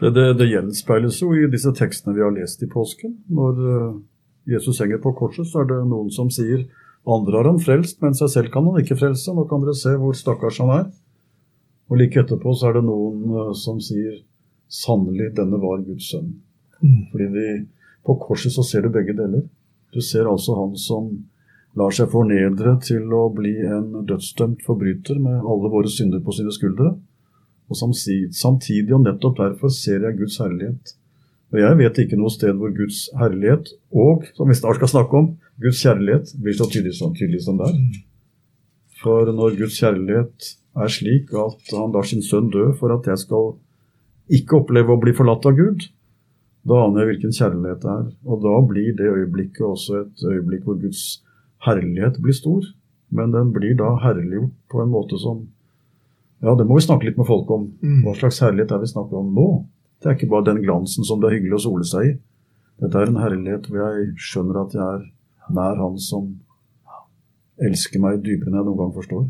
Det, 0.00 0.10
det, 0.12 0.26
det 0.40 0.50
gjenspeiles 0.50 1.20
jo 1.22 1.30
i 1.32 1.46
disse 1.50 1.70
tekstene 1.78 2.16
vi 2.16 2.24
har 2.24 2.34
lest 2.34 2.64
i 2.66 2.68
påsken. 2.70 3.14
Når 3.32 3.62
eh, 3.70 3.92
Jesus 4.56 4.82
henger 4.82 4.98
på 5.02 5.14
korset, 5.16 5.46
så 5.48 5.62
er 5.62 5.70
det 5.70 5.78
noen 5.86 6.10
som 6.12 6.28
sier 6.34 6.66
andre 7.06 7.38
har 7.38 7.48
han 7.52 7.62
frelst, 7.62 8.00
men 8.02 8.16
seg 8.18 8.32
selv 8.32 8.50
kan 8.50 8.66
han 8.66 8.82
ikke 8.82 8.98
frelse. 8.98 9.30
Nå 9.30 9.46
kan 9.46 9.62
dere 9.62 9.76
se 9.78 9.94
hvor 10.00 10.16
stakkars 10.18 10.58
han 10.64 10.72
er. 10.74 10.88
Og 11.86 12.00
like 12.00 12.18
etterpå 12.18 12.50
så 12.58 12.72
er 12.72 12.80
det 12.80 12.86
noen 12.88 13.22
eh, 13.30 13.52
som 13.54 13.78
sier 13.78 14.18
sannelig, 14.66 15.30
denne 15.38 15.62
var 15.62 15.86
Guds 15.86 16.10
sønn. 16.10 16.34
Mm. 16.82 17.06
Fordi 17.12 17.30
de 17.38 17.48
På 18.06 18.14
korset 18.22 18.52
så 18.54 18.62
ser 18.62 18.84
du 18.84 18.92
begge 18.94 19.14
deler. 19.18 19.46
Du 19.90 19.98
ser 20.02 20.28
altså 20.30 20.54
han 20.54 20.76
som 20.78 21.08
lar 21.76 21.92
seg 21.92 22.08
fornedre 22.12 22.76
til 22.84 23.10
å 23.12 23.26
bli 23.36 23.54
en 23.68 24.06
dødsdømt 24.08 24.64
forbryter 24.66 25.18
med 25.20 25.44
alle 25.44 25.72
våre 25.72 25.90
synder 25.92 26.22
på 26.24 26.34
sine 26.36 26.54
skuldre. 26.54 26.94
Og 27.66 27.80
samtidig, 27.80 28.92
og 28.94 29.02
nettopp 29.04 29.40
derfor 29.40 29.72
ser 29.74 30.06
jeg 30.06 30.18
Guds 30.20 30.38
herlighet. 30.40 30.94
Og 31.52 31.60
jeg 31.60 31.78
vet 31.78 31.98
ikke 32.02 32.18
noe 32.18 32.32
sted 32.32 32.56
hvor 32.58 32.72
Guds 32.74 33.06
herlighet 33.18 33.70
og, 33.94 34.24
som 34.38 34.50
vi 34.50 34.56
snart 34.58 34.80
skal 34.80 34.92
snakke 34.94 35.20
om, 35.20 35.28
Guds 35.62 35.80
kjærlighet 35.84 36.32
blir 36.42 36.56
så 36.56 36.66
tydelig 36.68 36.96
som, 36.98 37.14
tydelig 37.16 37.42
som 37.44 37.60
det 37.60 37.68
er. 37.70 37.76
For 39.00 39.28
når 39.32 39.58
Guds 39.60 39.78
kjærlighet 39.80 40.48
er 40.76 40.92
slik 40.92 41.30
at 41.36 41.70
han 41.76 41.94
lar 41.94 42.08
sin 42.08 42.24
sønn 42.24 42.50
dø 42.52 42.70
for 42.76 42.92
at 42.96 43.06
jeg 43.08 43.22
skal 43.22 43.54
ikke 44.36 44.58
oppleve 44.60 44.96
å 44.96 45.00
bli 45.00 45.14
forlatt 45.16 45.46
av 45.48 45.54
Gud, 45.56 45.86
da 46.66 46.80
aner 46.82 47.04
jeg 47.04 47.12
hvilken 47.12 47.36
kjærlighet 47.36 47.84
det 47.84 47.92
er. 47.92 48.08
Og 48.26 48.42
da 48.42 48.56
blir 48.66 48.96
det 48.98 49.12
øyeblikket 49.12 49.64
også 49.68 50.00
et 50.02 50.26
øyeblikk 50.26 50.66
hvor 50.66 50.80
Guds 50.82 51.04
herlighet 51.66 52.20
blir 52.22 52.36
stor. 52.36 52.64
Men 53.14 53.30
den 53.34 53.52
blir 53.54 53.76
da 53.78 53.92
herliggjort 54.02 54.54
på 54.72 54.82
en 54.82 54.90
måte 54.90 55.18
som 55.22 55.44
Ja, 56.42 56.52
det 56.54 56.66
må 56.68 56.76
vi 56.76 56.84
snakke 56.84 57.06
litt 57.08 57.16
med 57.16 57.26
folk 57.26 57.50
om. 57.50 57.62
Mm. 57.80 58.02
Hva 58.04 58.12
slags 58.18 58.42
herlighet 58.44 58.72
er 58.74 58.82
vi 58.82 58.90
snakker 58.90 59.16
om 59.22 59.30
nå? 59.34 59.46
Det 60.02 60.10
er 60.10 60.16
ikke 60.18 60.28
bare 60.34 60.50
den 60.50 60.60
glansen 60.62 61.06
som 61.06 61.20
det 61.20 61.30
er 61.30 61.38
hyggelig 61.38 61.56
å 61.56 61.64
sole 61.64 61.86
seg 61.88 62.10
i. 62.10 62.10
Dette 62.82 63.00
er 63.00 63.08
en 63.08 63.22
herlighet 63.22 63.70
hvor 63.70 63.80
jeg 63.86 64.10
skjønner 64.20 64.58
at 64.60 64.74
jeg 64.76 64.84
er 64.84 65.06
nær 65.56 65.80
Han 65.80 65.96
som 66.02 66.34
elsker 67.56 68.02
meg 68.02 68.20
dypere 68.20 68.50
enn 68.50 68.58
jeg 68.58 68.66
noen 68.66 68.80
gang 68.82 68.92
forstår. 68.98 69.26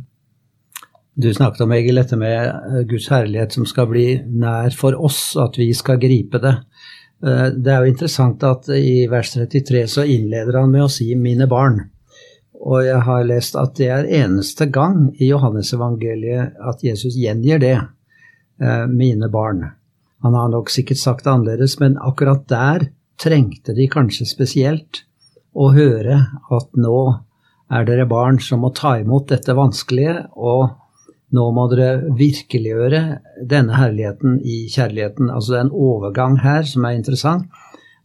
Du 1.17 1.29
snakket 1.33 1.63
om 1.65 1.73
Egil, 1.73 1.97
dette 1.97 2.19
med 2.21 2.37
eh, 2.51 2.81
Guds 2.91 3.07
herlighet 3.09 3.55
som 3.55 3.65
skal 3.69 3.87
bli 3.89 4.07
nær 4.27 4.75
for 4.77 4.99
oss, 4.99 5.37
at 5.41 5.57
vi 5.57 5.71
skal 5.77 6.01
gripe 6.03 6.41
det. 6.43 6.57
Eh, 7.25 7.47
Det 7.55 7.73
er 7.73 7.85
jo 7.85 7.93
interessant 7.95 8.43
at 8.45 8.69
i 8.75 9.07
vers 9.09 9.31
33 9.33 9.87
så 9.95 10.05
innleder 10.05 10.59
han 10.61 10.75
med 10.75 10.85
å 10.85 10.91
si 10.93 11.15
'mine 11.15 11.47
barn'. 11.49 11.87
Og 12.67 12.83
jeg 12.83 13.03
har 13.07 13.27
lest 13.29 13.57
at 13.59 13.77
det 13.79 13.89
er 13.95 14.09
eneste 14.25 14.67
gang 14.75 15.13
i 15.23 15.31
Johannesevangeliet 15.31 16.57
at 16.59 16.83
Jesus 16.83 17.15
gjengir 17.15 17.63
det. 17.63 17.77
eh, 18.61 18.87
'Mine 18.87 19.29
barn'. 19.31 19.71
Han 20.23 20.35
har 20.35 20.49
nok 20.49 20.71
sikkert 20.71 20.99
sagt 20.99 21.25
det 21.25 21.31
annerledes, 21.31 21.79
men 21.81 21.99
akkurat 21.99 22.49
der 22.49 22.89
trengte 23.21 23.75
de 23.75 23.87
kanskje 23.89 24.27
spesielt 24.27 25.05
å 25.55 25.71
høre 25.73 26.17
at 26.51 26.73
nå 26.77 27.21
er 27.71 27.85
dere 27.85 28.07
barn 28.07 28.39
som 28.43 28.61
må 28.61 28.73
ta 28.75 28.97
imot 28.99 29.29
dette 29.29 29.55
vanskelige, 29.57 30.27
og 30.37 30.71
nå 31.37 31.47
må 31.53 31.67
dere 31.73 32.13
virkeliggjøre 32.17 33.01
denne 33.51 33.77
herligheten 33.77 34.41
i 34.45 34.67
kjærligheten. 34.73 35.31
Altså 35.31 35.53
det 35.53 35.59
er 35.59 35.67
en 35.67 35.79
overgang 35.91 36.39
her 36.45 36.63
som 36.63 36.87
er 36.87 36.99
interessant. 36.99 37.49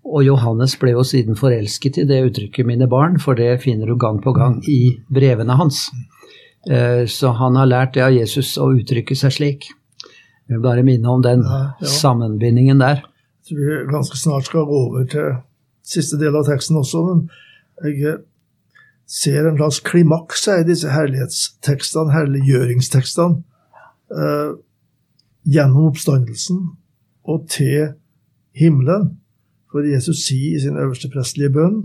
Og 0.06 0.24
Johannes 0.26 0.74
ble 0.82 0.92
jo 0.96 1.04
siden 1.06 1.36
forelsket 1.38 1.98
i 2.02 2.06
det 2.10 2.24
uttrykket 2.26 2.66
'mine 2.66 2.88
barn', 2.90 3.20
for 3.20 3.34
det 3.36 3.62
finner 3.62 3.86
du 3.86 3.96
gang 3.96 4.22
på 4.22 4.34
gang 4.34 4.64
i 4.68 4.98
brevene 5.14 5.56
hans. 5.58 5.90
Eh, 6.70 7.06
Så 7.06 7.32
han 7.38 7.56
har 7.56 7.66
lært 7.66 7.94
det 7.94 8.04
av 8.04 8.12
Jesus 8.14 8.58
å 8.58 8.72
uttrykke 8.74 9.16
seg 9.16 9.32
slik. 9.32 9.66
Jeg 10.50 10.58
vil 10.58 10.62
bare 10.62 10.84
minne 10.84 11.06
om 11.10 11.22
den 11.22 11.44
Ja, 11.44 11.74
ja. 11.82 11.88
sammenbindingen 11.88 12.80
der. 12.80 12.96
Jeg 12.96 13.58
tror 13.58 13.58
vi 13.58 13.92
ganske 13.92 14.18
snart 14.18 14.46
skal 14.46 14.66
gå 14.66 14.90
over 14.90 15.06
til 15.06 15.38
siste 15.84 16.18
del 16.18 16.36
av 16.36 16.46
teksten 16.46 16.76
også, 16.78 17.06
men 17.08 17.30
jeg 17.84 18.04
eh, 18.14 18.18
ser 19.08 19.48
en 19.48 19.58
slags 19.58 19.80
klimaks 19.80 20.48
i 20.48 20.64
disse 20.64 20.90
herlighetstekstene, 20.90 22.12
herliggjøringstekstene, 22.12 23.44
eh, 24.12 24.52
gjennom 25.48 25.88
oppstandelsen 25.92 26.70
og 27.26 27.48
til 27.50 27.94
himmelen. 28.56 29.18
For 29.72 29.88
Jesus 29.88 30.26
sier 30.28 30.58
i 30.58 30.62
sin 30.62 30.78
øverste 30.78 31.10
prestelige 31.12 31.54
bønn 31.56 31.82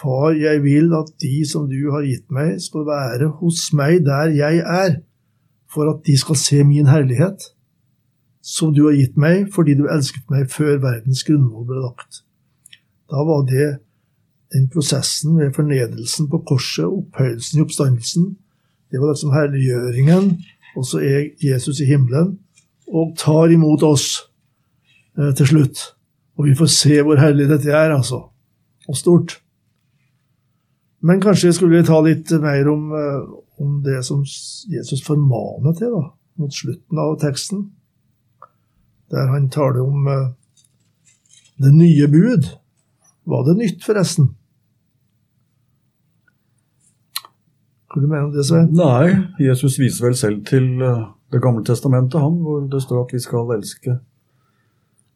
Far, 0.00 0.30
jeg 0.32 0.62
vil 0.62 0.94
at 0.96 1.10
de 1.20 1.42
som 1.44 1.66
du 1.68 1.90
har 1.92 2.06
gitt 2.06 2.30
meg, 2.32 2.60
skal 2.62 2.86
være 2.86 3.26
hos 3.40 3.66
meg 3.76 4.04
der 4.06 4.30
jeg 4.32 4.62
er, 4.62 5.00
for 5.68 5.90
at 5.90 6.06
de 6.06 6.14
skal 6.18 6.38
se 6.38 6.62
min 6.64 6.88
herlighet 6.88 7.50
som 8.40 8.72
du 8.74 8.86
har 8.86 8.96
gitt 8.96 9.18
meg 9.20 9.50
fordi 9.52 9.76
du 9.76 9.84
elsket 9.90 10.30
meg 10.32 10.48
før 10.50 10.80
verdens 10.80 11.22
grunnmål 11.26 11.66
ble 11.68 11.82
lagt. 11.82 12.22
Da 13.10 13.24
var 13.26 13.44
det 13.50 13.68
den 14.54 14.70
prosessen 14.72 15.36
ved 15.38 15.52
fornedelsen 15.54 16.30
på 16.30 16.40
korset, 16.46 16.86
opphøyelsen 16.86 17.60
i 17.60 17.64
oppstandelsen. 17.66 18.30
Det 18.90 18.98
var 18.98 19.12
liksom 19.12 19.34
herliggjøringen, 19.34 20.32
og 20.76 20.86
så 20.86 20.98
er 20.98 21.28
Jesus 21.42 21.80
i 21.80 21.86
himmelen 21.90 22.38
og 22.90 23.14
tar 23.18 23.52
imot 23.52 23.82
oss 23.86 24.06
eh, 25.18 25.30
til 25.38 25.46
slutt. 25.46 25.84
Og 26.40 26.46
vi 26.48 26.56
får 26.56 26.70
se 26.72 27.02
hvor 27.04 27.20
herlig 27.20 27.50
dette 27.50 27.68
er, 27.68 27.92
altså. 27.92 28.22
Og 28.88 28.96
stort. 28.96 29.36
Men 31.04 31.20
kanskje 31.20 31.52
skulle 31.52 31.82
ta 31.84 31.98
litt 32.04 32.32
mer 32.40 32.68
om, 32.72 32.88
eh, 32.96 33.28
om 33.60 33.76
det 33.84 34.00
som 34.08 34.24
Jesus 34.24 35.04
formaner 35.04 35.76
til, 35.76 35.92
da, 35.92 36.06
mot 36.40 36.56
slutten 36.56 37.04
av 37.04 37.18
teksten 37.20 37.68
der 39.10 39.30
han 39.32 39.48
taler 39.50 39.82
om 39.82 40.06
eh, 40.06 40.28
det 41.60 41.72
nye 41.74 42.08
bud. 42.08 42.50
Var 43.30 43.46
det 43.48 43.56
nytt, 43.58 43.82
forresten? 43.84 44.34
Hva 47.90 48.02
du 48.02 48.06
mener 48.06 48.30
du 48.30 48.38
det, 48.38 48.46
Svein? 48.46 48.70
Nei, 48.78 49.10
Jesus 49.42 49.80
viser 49.82 50.08
vel 50.08 50.18
selv 50.18 50.44
til 50.46 50.76
eh, 50.78 51.08
Det 51.30 51.42
gamle 51.42 51.62
testamentet, 51.62 52.18
han, 52.18 52.40
hvor 52.42 52.62
det 52.66 52.82
står 52.82 53.04
at 53.04 53.12
vi 53.14 53.20
skal 53.22 53.52
elske 53.54 54.00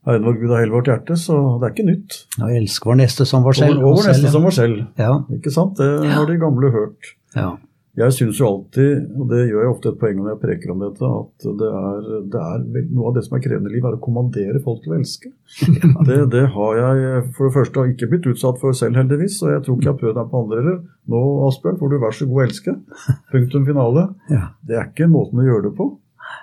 Herren 0.05 0.25
vår 0.29 0.41
Gud 0.41 0.51
av 0.53 0.59
hele 0.61 0.75
vårt 0.75 0.89
hjerte, 0.91 1.17
så 1.17 1.37
det 1.61 1.69
er 1.71 1.75
ikke 1.77 1.89
nytt. 1.89 2.17
Og 2.41 2.51
elsk 2.59 2.89
vår 2.89 2.99
neste 3.01 3.25
som 3.29 3.45
vår 3.47 3.57
selv. 3.61 3.79
Og 3.85 4.01
vår 4.01 4.11
neste 4.13 4.33
som 4.35 4.45
vår 4.45 4.57
selv. 4.57 4.83
Ja. 5.01 5.15
Ikke 5.33 5.53
sant? 5.55 5.79
Det 5.81 6.11
har 6.13 6.27
de 6.29 6.41
gamle 6.43 6.73
hørt. 6.75 7.15
ja. 7.37 7.55
Jeg 7.95 8.11
syns 8.11 8.41
jo 8.41 8.49
alltid, 8.49 9.05
og 9.15 9.29
det 9.31 9.45
gjør 9.47 9.61
jeg 9.63 9.71
ofte 9.71 9.91
et 9.93 9.99
poeng 10.01 10.17
når 10.19 10.33
jeg 10.33 10.39
preker 10.43 10.71
om 10.73 10.81
dette, 10.83 11.07
at 11.07 11.45
det 11.61 11.69
er, 11.79 12.09
det 12.33 12.41
er 12.43 12.89
noe 12.91 13.13
av 13.13 13.15
det 13.15 13.23
som 13.23 13.37
er 13.39 13.43
krevende 13.45 13.71
i 13.71 13.75
livet, 13.77 13.87
er 13.87 14.01
å 14.01 14.03
kommandere 14.03 14.63
folk 14.65 14.81
til 14.83 14.97
å 14.97 14.97
elske. 14.97 15.31
Det, 16.09 16.17
det 16.33 16.43
har 16.57 16.81
jeg 16.81 17.21
for 17.37 17.47
det 17.47 17.55
første 17.55 17.85
ikke 17.93 18.09
blitt 18.11 18.27
utsatt 18.33 18.59
for 18.59 18.75
selv, 18.75 18.99
heldigvis, 18.99 19.37
og 19.47 19.53
jeg 19.53 19.63
tror 19.63 19.79
ikke 19.79 19.87
jeg 19.87 19.93
har 19.93 20.01
prøvd 20.03 20.19
meg 20.19 20.33
på 20.33 20.41
andre 20.43 20.59
heller. 20.59 20.81
Nå, 21.15 21.21
Asbjørn, 21.47 21.79
får 21.85 21.93
du 21.95 21.97
vær 22.03 22.19
så 22.19 22.27
god 22.33 22.45
elske. 22.49 22.75
Punktum 23.31 23.71
finale. 23.71 24.09
Ja. 24.35 24.43
Det 24.67 24.81
er 24.81 24.91
ikke 24.91 25.11
måten 25.15 25.45
å 25.45 25.47
gjøre 25.47 25.69
det 25.69 25.75
på. 25.79 25.93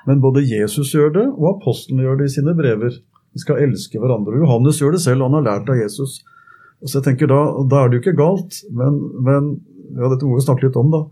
Men 0.07 0.23
både 0.23 0.47
Jesus 0.47 0.95
gjør 0.95 1.11
det, 1.19 1.27
og 1.35 1.49
apostlene 1.57 2.07
gjør 2.07 2.21
det 2.23 2.31
i 2.31 2.35
sine 2.39 2.55
brever. 2.55 2.95
Vi 3.31 3.41
skal 3.43 3.61
elske 3.63 3.99
hverandre. 4.01 4.39
Johannes 4.41 4.81
gjør 4.81 4.97
det 4.97 5.03
selv, 5.05 5.23
han 5.25 5.37
har 5.39 5.47
lært 5.47 5.69
av 5.71 5.79
Jesus. 5.79 6.19
Så 6.83 6.97
jeg 6.97 7.05
tenker 7.05 7.29
Da, 7.29 7.41
da 7.69 7.83
er 7.83 7.89
det 7.89 7.99
jo 7.99 8.03
ikke 8.05 8.19
galt, 8.19 8.63
men, 8.73 8.97
men 9.21 9.51
ja, 9.95 10.09
dette 10.09 10.25
må 10.25 10.37
vi 10.37 10.45
snakke 10.45 10.67
litt 10.67 10.79
om, 10.79 10.91
da. 10.93 11.05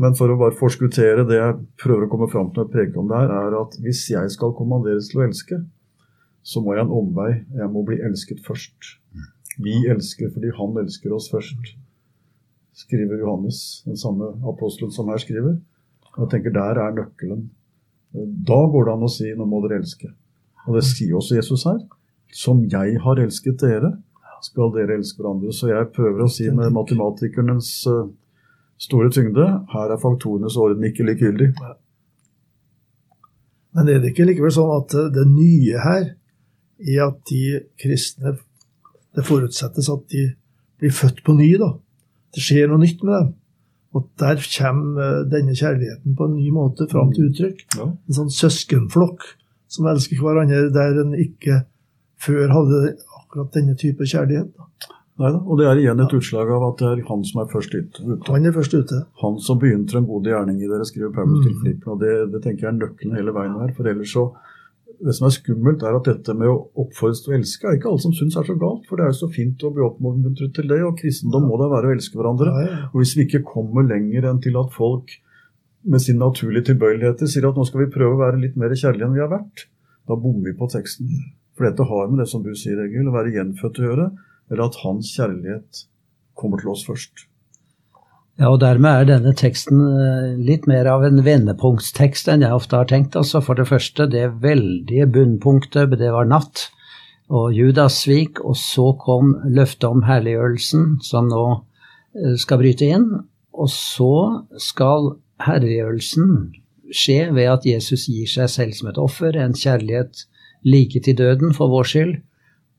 Men 0.00 0.14
for 0.16 0.32
å 0.32 0.38
bare 0.40 0.56
forskuttere 0.56 1.26
det 1.28 1.36
jeg 1.36 1.58
prøver 1.82 2.06
å 2.06 2.12
komme 2.12 2.30
fram 2.32 2.48
til 2.54 2.64
når 2.64 2.78
jeg 2.80 2.96
om 2.96 3.10
det 3.10 3.18
her, 3.20 3.32
er 3.36 3.56
at 3.58 3.76
hvis 3.84 4.06
jeg 4.12 4.32
skal 4.32 4.54
kommanderes 4.56 5.10
til 5.10 5.20
å 5.20 5.26
elske, 5.26 5.58
så 6.46 6.62
må 6.64 6.72
jeg 6.72 6.86
en 6.86 6.94
omvei. 7.02 7.30
Jeg 7.58 7.68
må 7.72 7.82
bli 7.84 7.98
elsket 8.06 8.40
først. 8.46 8.94
Vi 9.60 9.74
elsker 9.92 10.30
fordi 10.32 10.54
han 10.56 10.78
elsker 10.80 11.12
oss 11.12 11.28
først, 11.32 11.74
skriver 12.80 13.20
Johannes, 13.20 13.82
den 13.84 13.98
samme 14.00 14.30
apostelen 14.48 14.94
som 14.94 15.10
her 15.12 15.20
skriver. 15.20 15.58
Og 16.14 16.22
jeg 16.24 16.32
tenker 16.32 16.54
der 16.54 16.80
er 16.80 16.96
nøkkelen. 16.96 17.50
Da 18.48 18.60
går 18.72 18.88
det 18.88 18.94
an 18.94 19.06
å 19.06 19.12
si 19.12 19.28
'nå 19.34 19.44
må 19.46 19.60
dere 19.66 19.82
elske'. 19.82 20.14
Og 20.68 20.76
det 20.76 20.84
sier 20.88 21.16
også 21.16 21.38
Jesus 21.38 21.64
her. 21.68 21.80
Som 22.34 22.62
jeg 22.70 22.98
har 23.02 23.20
elsket 23.20 23.60
dere, 23.62 23.94
skal 24.44 24.72
dere 24.74 24.96
elske 24.98 25.20
hverandre. 25.20 25.52
Så 25.52 25.70
jeg 25.70 25.90
prøver 25.94 26.24
å 26.24 26.30
si 26.30 26.48
med 26.54 26.72
matematikernes 26.74 27.70
eh, 27.90 28.08
store 28.80 29.10
tyngde 29.12 29.46
her 29.74 29.92
er 29.92 30.00
faktorenes 30.00 30.56
orden 30.60 30.86
ikke 30.88 31.06
likegyldig. 31.08 31.50
Men 33.76 33.90
er 33.90 34.00
det 34.02 34.12
ikke 34.12 34.26
likevel 34.28 34.54
sånn 34.54 34.72
at 34.78 34.96
eh, 34.96 35.10
det 35.14 35.26
nye 35.30 35.84
her 35.84 36.06
er 36.80 37.02
at 37.10 37.20
de 37.28 37.60
kristne 37.80 38.38
Det 39.10 39.24
forutsettes 39.26 39.88
at 39.90 40.04
de 40.12 40.20
blir 40.78 40.92
født 40.94 41.24
på 41.26 41.34
ny, 41.34 41.48
da. 41.58 41.72
Det 42.30 42.44
skjer 42.44 42.68
noe 42.70 42.78
nytt 42.78 43.00
med 43.02 43.10
dem. 43.16 43.32
Og 43.98 44.04
der 44.22 44.38
kommer 44.54 45.02
eh, 45.02 45.24
denne 45.32 45.56
kjærligheten 45.58 46.14
på 46.16 46.28
en 46.28 46.36
ny 46.38 46.52
måte 46.54 46.86
fram 46.90 47.10
til 47.12 47.26
uttrykk. 47.26 47.64
Ja. 47.74 47.88
En 47.90 48.16
sånn 48.20 48.30
søskenflokk 48.30 49.26
som 49.70 49.86
elsker 49.90 50.18
hverandre, 50.20 50.66
der 50.74 50.98
en 51.04 51.14
ikke 51.14 51.62
før 52.20 52.50
hadde 52.52 52.96
akkurat 53.20 53.54
denne 53.54 53.76
type 53.78 54.04
kjærlighet. 54.04 54.50
Neida, 55.20 55.36
og 55.44 55.58
det 55.60 55.66
er 55.68 55.78
igjen 55.82 56.00
et 56.00 56.12
utslag 56.16 56.48
av 56.48 56.62
at 56.70 56.78
det 56.80 56.86
er 56.90 57.00
han 57.10 57.22
som 57.28 57.42
er 57.42 57.48
først 57.52 57.74
ute. 57.76 58.04
Han 58.30 58.46
er 58.48 58.54
først 58.56 58.72
ute. 58.72 59.02
Han 59.20 59.36
som 59.44 59.58
begynte 59.60 59.98
en 59.98 60.06
god 60.08 60.28
gjerning 60.30 60.62
i 60.62 60.70
dere, 60.70 60.86
skriver 60.88 61.12
Paulus 61.12 61.42
til 61.44 61.52
Mm. 61.52 61.58
Filippen. 61.60 61.92
Og 61.92 62.00
det, 62.00 62.14
det 62.32 62.40
tenker 62.42 62.66
jeg 62.66 62.72
er 62.72 62.78
nøkkelen 62.78 63.18
hele 63.18 63.34
veien 63.36 63.58
her. 63.60 63.74
For 63.76 63.84
ellers 63.90 64.14
så 64.16 64.30
Det 65.00 65.14
som 65.16 65.26
er 65.26 65.32
skummelt, 65.32 65.80
er 65.82 65.94
at 65.96 66.04
dette 66.04 66.34
med 66.36 66.44
å 66.50 66.56
oppfordres 66.76 67.22
til 67.24 67.32
å 67.32 67.36
elske, 67.38 67.64
er 67.64 67.78
ikke 67.78 67.88
alle 67.88 68.02
som 68.02 68.12
syns 68.12 68.34
er 68.36 68.44
så 68.44 68.52
galt. 68.60 68.82
For 68.84 69.00
det 69.00 69.06
er 69.06 69.12
jo 69.14 69.16
så 69.22 69.28
fint 69.32 69.62
å 69.64 69.70
bli 69.72 69.80
oppmuntret 69.86 70.52
til 70.52 70.66
det, 70.68 70.76
og 70.84 70.98
kristendom 70.98 71.46
må 71.48 71.56
da 71.56 71.70
være 71.72 71.88
å 71.88 71.94
elske 71.94 72.18
hverandre. 72.20 72.50
Og 72.92 72.98
hvis 73.00 73.14
vi 73.16 73.24
ikke 73.24 73.40
kommer 73.48 73.86
lenger 73.88 74.28
enn 74.28 74.42
til 74.44 74.58
at 74.60 74.74
folk 74.76 75.14
med 75.82 76.02
sin 76.04 76.20
naturlige 76.20 76.70
tilbøyeligheter 76.70 77.30
sier 77.30 77.48
at 77.48 77.58
nå 77.58 77.64
skal 77.68 77.84
vi 77.84 77.92
prøve 77.94 78.16
å 78.16 78.22
være 78.22 78.40
litt 78.42 78.58
mer 78.60 78.74
kjærlige 78.74 79.06
enn 79.06 79.16
vi 79.16 79.22
har 79.22 79.30
vært, 79.32 79.66
da 80.08 80.18
bommer 80.18 80.50
vi 80.50 80.56
på 80.58 80.68
teksten. 80.72 81.12
For 81.56 81.68
dette 81.68 81.86
har 81.88 82.10
med 82.10 82.22
det 82.22 82.28
som 82.30 82.44
du 82.44 82.52
sier, 82.56 82.80
Egil, 82.84 83.08
å 83.08 83.16
være 83.16 83.34
gjenfødt 83.36 83.80
å 83.80 83.88
gjøre. 83.88 84.10
eller 84.50 84.64
at 84.64 84.80
hans 84.82 85.06
kjærlighet 85.14 85.84
kommer 86.34 86.58
til 86.58 86.72
oss 86.72 86.80
først. 86.82 87.28
Ja, 88.40 88.48
og 88.48 88.58
dermed 88.64 88.90
er 88.90 89.04
denne 89.06 89.30
teksten 89.36 89.78
eh, 89.78 90.32
litt 90.42 90.66
mer 90.66 90.88
av 90.90 91.04
en 91.06 91.22
vendepunktstekst 91.22 92.26
enn 92.32 92.42
jeg 92.42 92.56
ofte 92.56 92.80
har 92.80 92.88
tenkt. 92.90 93.14
Altså 93.14 93.38
For 93.44 93.54
det 93.54 93.68
første, 93.68 94.08
det 94.10 94.24
veldige 94.42 95.06
bunnpunktet, 95.06 95.94
det 96.00 96.10
var 96.10 96.26
natt 96.26 96.66
og 97.30 97.54
Judas 97.54 98.00
svik, 98.02 98.40
og 98.42 98.56
så 98.58 98.90
kom 98.98 99.36
løftet 99.46 99.86
om 99.86 100.02
herliggjørelsen, 100.02 100.96
som 101.06 101.28
nå 101.30 101.44
eh, 101.54 102.34
skal 102.40 102.58
bryte 102.62 102.88
inn. 102.90 103.06
Og 103.54 103.70
så 103.70 104.14
skal 104.58 105.12
herliggjørelsen 105.46 106.32
skje 106.94 107.28
ved 107.34 107.50
at 107.52 107.66
Jesus 107.68 108.08
gir 108.10 108.28
seg 108.30 108.50
selv 108.50 108.78
som 108.78 108.90
et 108.90 108.98
offer, 108.98 109.36
en 109.36 109.54
kjærlighet 109.54 110.24
like 110.66 111.00
til 111.00 111.18
døden 111.18 111.54
for 111.56 111.70
vår 111.72 111.92
skyld. 111.92 112.16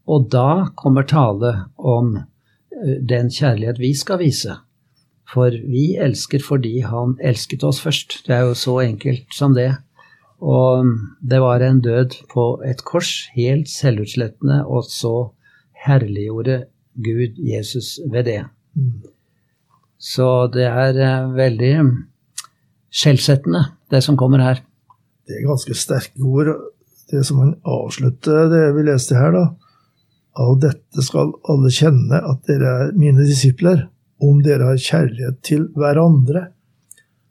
Og 0.07 0.27
da 0.33 0.71
kommer 0.75 1.07
tale 1.07 1.53
om 1.77 2.17
eh, 2.17 2.99
den 2.99 3.31
kjærlighet 3.31 3.79
vi 3.79 3.93
skal 3.97 4.21
vise 4.21 4.59
for 5.31 5.55
vi 5.73 5.95
elsker 6.01 6.43
fordi 6.43 6.81
han 6.85 7.15
elsket 7.23 7.63
oss 7.67 7.79
først. 7.83 8.21
Det 8.27 8.35
er 8.35 8.49
jo 8.49 8.57
så 8.57 8.79
enkelt 8.83 9.31
som 9.35 9.55
det. 9.55 9.71
Og 10.41 10.87
det 11.21 11.39
var 11.43 11.61
en 11.63 11.81
død 11.81 12.17
på 12.33 12.45
et 12.65 12.81
kors, 12.85 13.29
helt 13.35 13.69
selvutslettende, 13.69 14.63
og 14.65 14.87
så 14.89 15.31
herliggjorde 15.85 16.63
Gud 16.97 17.37
Jesus 17.37 17.99
ved 18.11 18.25
det. 18.25 18.41
Så 20.01 20.49
det 20.53 20.65
er 20.65 20.97
eh, 20.97 21.33
veldig 21.37 21.75
skjellsettende, 22.91 23.63
det 23.91 24.03
som 24.05 24.17
kommer 24.19 24.43
her. 24.43 24.62
Det 25.27 25.38
er 25.38 25.48
ganske 25.48 25.75
sterke 25.77 26.21
ord. 26.27 26.51
Det 27.12 27.24
som 27.27 27.41
han 27.43 27.55
avslutter 27.67 28.48
det 28.51 28.65
vi 28.75 28.86
leste 28.88 29.17
her, 29.19 29.33
da. 29.36 29.45
Av 30.39 30.53
dette 30.63 31.03
skal 31.03 31.33
alle 31.51 31.71
kjenne 31.75 32.21
at 32.24 32.45
dere 32.48 32.75
er 32.86 32.93
mine 32.95 33.25
disipler 33.27 33.89
om 34.24 34.39
dere 34.45 34.69
har 34.69 34.79
kjærlighet 34.79 35.41
til 35.43 35.65
hverandre. 35.75 36.45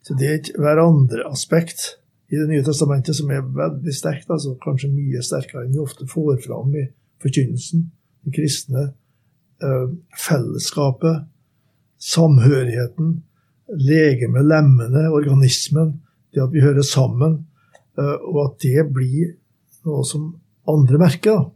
Så 0.04 0.16
det 0.18 0.28
er 0.28 0.36
et 0.40 0.52
hverandre-aspekt 0.58 1.96
i 2.30 2.38
Det 2.38 2.46
nye 2.46 2.62
testamentet 2.62 3.16
som 3.18 3.30
er 3.34 3.42
veldig 3.42 3.90
sterkt, 3.90 4.28
altså 4.30 4.52
kanskje 4.62 4.92
mye 4.92 5.18
sterkere 5.26 5.64
enn 5.64 5.72
vi 5.74 5.80
ofte 5.82 6.06
får 6.06 6.36
fram 6.44 6.76
i 6.78 6.84
forkynnelsen. 7.24 7.88
Det 8.22 8.34
kristne 8.36 8.84
eh, 8.86 9.88
fellesskapet, 10.14 11.24
samhørigheten, 11.98 13.16
legemet, 13.78 14.46
lemmene, 14.46 15.08
organismen, 15.14 15.94
det 16.34 16.42
at 16.42 16.52
vi 16.54 16.62
hører 16.64 16.86
sammen, 16.86 17.44
eh, 17.98 18.16
og 18.26 18.42
at 18.46 18.60
det 18.64 18.86
blir 18.94 19.34
noe 19.86 20.04
som 20.06 20.32
andre 20.68 21.00
merker. 21.00 21.48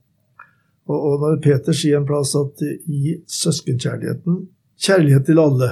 Og, 0.84 1.20
når 1.22 1.38
Peter 1.40 1.72
sier 1.76 1.96
en 1.96 2.08
plass 2.08 2.34
at 2.36 2.60
i 2.64 3.16
søskenkjærligheten 3.30 4.42
kjærlighet 4.84 5.24
til 5.26 5.40
alle. 5.40 5.70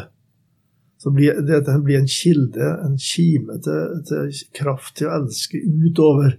Så 1.03 1.11
blir 1.11 1.41
dette 1.45 1.75
blir 1.83 1.99
en 1.99 2.09
kilde, 2.09 2.69
en 2.87 2.95
kime 2.97 3.59
til, 3.65 3.99
til, 4.09 4.31
kraft 4.57 4.97
til 4.97 5.11
å 5.11 5.17
elske 5.19 5.59
utover 5.59 6.39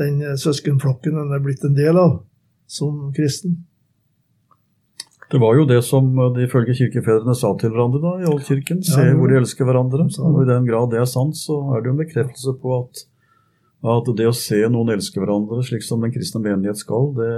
den 0.00 0.22
eh, 0.24 0.38
søskenflokken 0.40 1.18
en 1.20 1.34
er 1.36 1.42
blitt 1.44 1.64
en 1.68 1.76
del 1.76 1.98
av 2.00 2.22
som 2.66 3.12
kristen. 3.14 3.60
Det 5.32 5.40
var 5.40 5.56
jo 5.56 5.64
det 5.64 5.78
som 5.86 6.10
de 6.34 6.44
ifølge 6.44 6.74
kirkefedrene 6.76 7.34
sa 7.38 7.54
til 7.60 7.72
hverandre 7.72 8.02
da, 8.02 8.12
i 8.20 8.28
oldkirken. 8.28 8.82
Se 8.84 9.06
ja, 9.06 9.14
hvor 9.16 9.32
de 9.32 9.38
elsker 9.40 9.64
hverandre. 9.64 10.04
Og 10.04 10.42
I 10.42 10.48
den 10.50 10.66
grad 10.68 10.90
det 10.92 11.00
er 11.00 11.08
sant, 11.08 11.38
så 11.40 11.56
er 11.72 11.80
det 11.80 11.88
jo 11.88 11.94
en 11.94 12.02
bekreftelse 12.02 12.52
på 12.60 12.74
at, 12.82 13.06
at 13.94 14.10
det 14.18 14.28
å 14.28 14.34
se 14.36 14.60
noen 14.68 14.92
elske 14.92 15.22
hverandre 15.22 15.62
slik 15.64 15.86
som 15.86 16.04
den 16.04 16.12
kristne 16.12 16.42
menighet 16.44 16.82
skal, 16.82 17.08
det, 17.16 17.30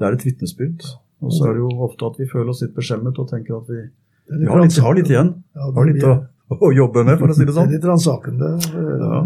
det 0.00 0.08
er 0.08 0.16
et 0.16 0.24
vitnesbyrd. 0.24 0.88
Og 1.26 1.34
så 1.34 1.50
er 1.50 1.58
det 1.58 1.64
jo 1.66 1.70
ofte 1.84 2.08
at 2.08 2.18
vi 2.20 2.30
føler 2.30 2.52
oss 2.54 2.62
litt 2.64 2.76
beskjemmet 2.76 3.20
og 3.20 3.28
tenker 3.28 3.58
at 3.58 3.68
vi, 3.68 3.84
vi 4.32 4.48
har, 4.48 4.62
litt, 4.62 4.80
har, 4.80 4.96
litt, 4.96 5.12
igjen. 5.12 5.34
Ja, 5.58 5.68
har 5.74 5.88
litt 5.88 6.04
å, 6.06 6.14
å, 6.54 6.72
jobbe 6.72 7.04
med, 7.04 7.18
for 7.20 7.34
å 7.34 7.36
si 7.36 7.44
det 7.44 7.56
sånn. 7.56 7.68
Det 7.68 7.76
er 7.76 7.80
litt 7.80 7.88
ransakende. 7.90 8.54
Ja. 8.72 9.20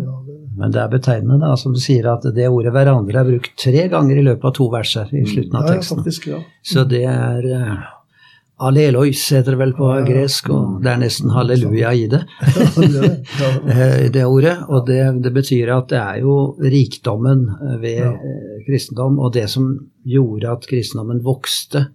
Men 0.59 0.75
det 0.75 0.83
er 0.83 0.93
betegnende, 0.93 1.41
da, 1.41 1.55
som 1.57 1.73
du 1.75 1.81
sier, 1.81 2.07
at 2.13 2.27
det 2.37 2.49
ordet 2.49 2.73
'hverandre' 2.75 3.21
er 3.23 3.29
brukt 3.31 3.57
tre 3.59 3.87
ganger 3.89 4.21
i 4.21 4.27
løpet 4.27 4.45
av 4.51 4.55
to 4.59 4.69
verser 4.73 5.13
i 5.17 5.25
slutten 5.25 5.59
av 5.59 5.69
teksten. 5.71 5.99
Ja, 5.99 6.05
faktisk, 6.05 6.27
ja. 6.29 6.41
Så 6.63 6.85
det 6.89 7.05
er 7.09 7.49
uh, 7.49 7.87
Alelois 8.63 9.21
heter 9.35 9.55
det 9.55 9.61
vel 9.61 9.73
på 9.77 9.89
gresk, 10.07 10.51
og 10.55 10.83
det 10.85 10.93
er 10.93 11.01
nesten 11.03 11.33
halleluja 11.35 11.93
i 11.99 12.07
det. 12.13 12.23
Eh, 13.73 14.11
det 14.13 14.25
ordet. 14.27 14.55
Og 14.69 14.87
det, 14.87 15.01
det, 15.25 15.33
betyr 15.35 15.71
at 15.75 15.89
det 15.91 15.99
er 15.99 16.21
jo 16.23 16.35
rikdommen 16.61 17.45
ved 17.83 18.05
uh, 18.05 18.61
kristendom, 18.67 19.19
og 19.23 19.33
det 19.35 19.49
som 19.51 19.71
gjorde 20.07 20.51
at 20.51 20.67
kristendommen 20.69 21.23
vokste 21.25 21.87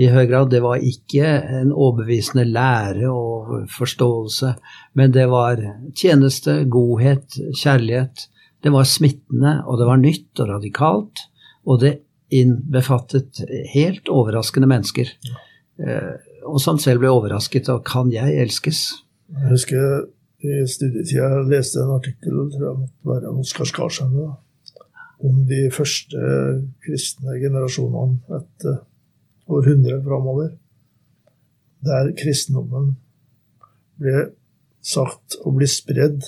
i 0.00 0.08
høy 0.10 0.24
grad, 0.30 0.50
det 0.52 0.62
var 0.64 0.82
ikke 0.84 1.28
en 1.60 1.72
overbevisende 1.72 2.46
lære 2.48 3.10
og 3.10 3.66
forståelse, 3.74 4.54
men 4.96 5.12
det 5.14 5.26
var 5.30 5.60
tjeneste, 5.96 6.62
godhet, 6.72 7.36
kjærlighet. 7.58 8.28
Det 8.64 8.72
var 8.72 8.88
smittende, 8.88 9.58
og 9.66 9.80
det 9.80 9.88
var 9.88 10.00
nytt 10.00 10.42
og 10.42 10.54
radikalt, 10.54 11.26
og 11.68 11.82
det 11.84 11.98
innbefattet 12.30 13.42
helt 13.74 14.08
overraskende 14.08 14.68
mennesker. 14.70 15.10
Eh, 15.10 15.49
og 15.80 16.58
som 16.60 16.78
selv 16.82 17.02
ble 17.02 17.12
overrasket 17.12 17.70
av 17.72 17.82
kan 17.86 18.10
jeg 18.12 18.36
elskes? 18.42 18.82
Jeg 19.30 19.52
husker 19.54 19.84
i 20.40 20.60
studietida 20.68 21.28
jeg 21.28 21.48
leste 21.50 21.82
en 21.82 21.94
artikkel 21.96 22.38
tror 22.52 22.66
jeg 22.66 22.78
måtte 22.82 23.10
være 23.10 23.32
Oskar 23.42 23.68
Skarsheim 23.68 24.16
om 25.20 25.42
de 25.48 25.66
første 25.72 26.20
kristne 26.84 27.36
generasjonene 27.42 28.38
etter 28.40 28.78
århundre 29.50 29.98
framover, 30.04 30.52
der 31.84 32.12
kristendommen 32.16 32.94
ble 34.00 34.30
sagt 34.80 35.36
å 35.44 35.52
bli 35.52 35.68
spredd 35.68 36.24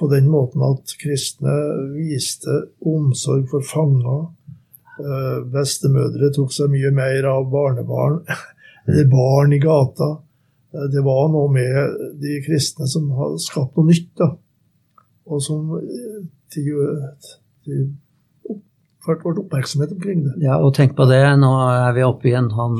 på 0.00 0.08
den 0.10 0.30
måten 0.32 0.64
at 0.66 0.94
kristne 1.00 1.52
viste 1.94 2.54
omsorg 2.88 3.44
for 3.52 3.64
fanger. 3.66 4.30
Eh, 5.00 5.38
bestemødre 5.54 6.28
tok 6.36 6.52
seg 6.52 6.68
mye 6.72 6.90
mer 6.92 7.24
av 7.30 7.46
barnebarn 7.52 8.20
barn 9.12 9.52
i 9.56 9.60
gata. 9.62 10.10
Eh, 10.74 10.88
det 10.92 11.04
var 11.06 11.30
noe 11.32 11.48
med 11.52 11.96
de 12.20 12.38
kristne 12.44 12.88
som 12.90 13.08
hadde 13.16 13.40
skapt 13.40 13.78
noe 13.78 13.88
nytt, 13.88 14.12
da. 14.20 14.32
og 15.26 15.42
som 15.42 15.72
de, 15.80 16.22
til, 16.52 16.76
til 17.64 17.86
vært 19.06 19.40
oppmerksomhet 19.40 19.94
omkring 19.96 20.22
det. 20.26 20.36
Ja, 20.44 20.58
og 20.62 20.74
tenk 20.76 20.94
på 20.98 21.06
det, 21.10 21.22
nå 21.40 21.50
er 21.72 21.96
vi 21.96 22.04
oppe 22.06 22.30
i 22.30 22.36
en 22.38 22.50
sånn 22.52 22.78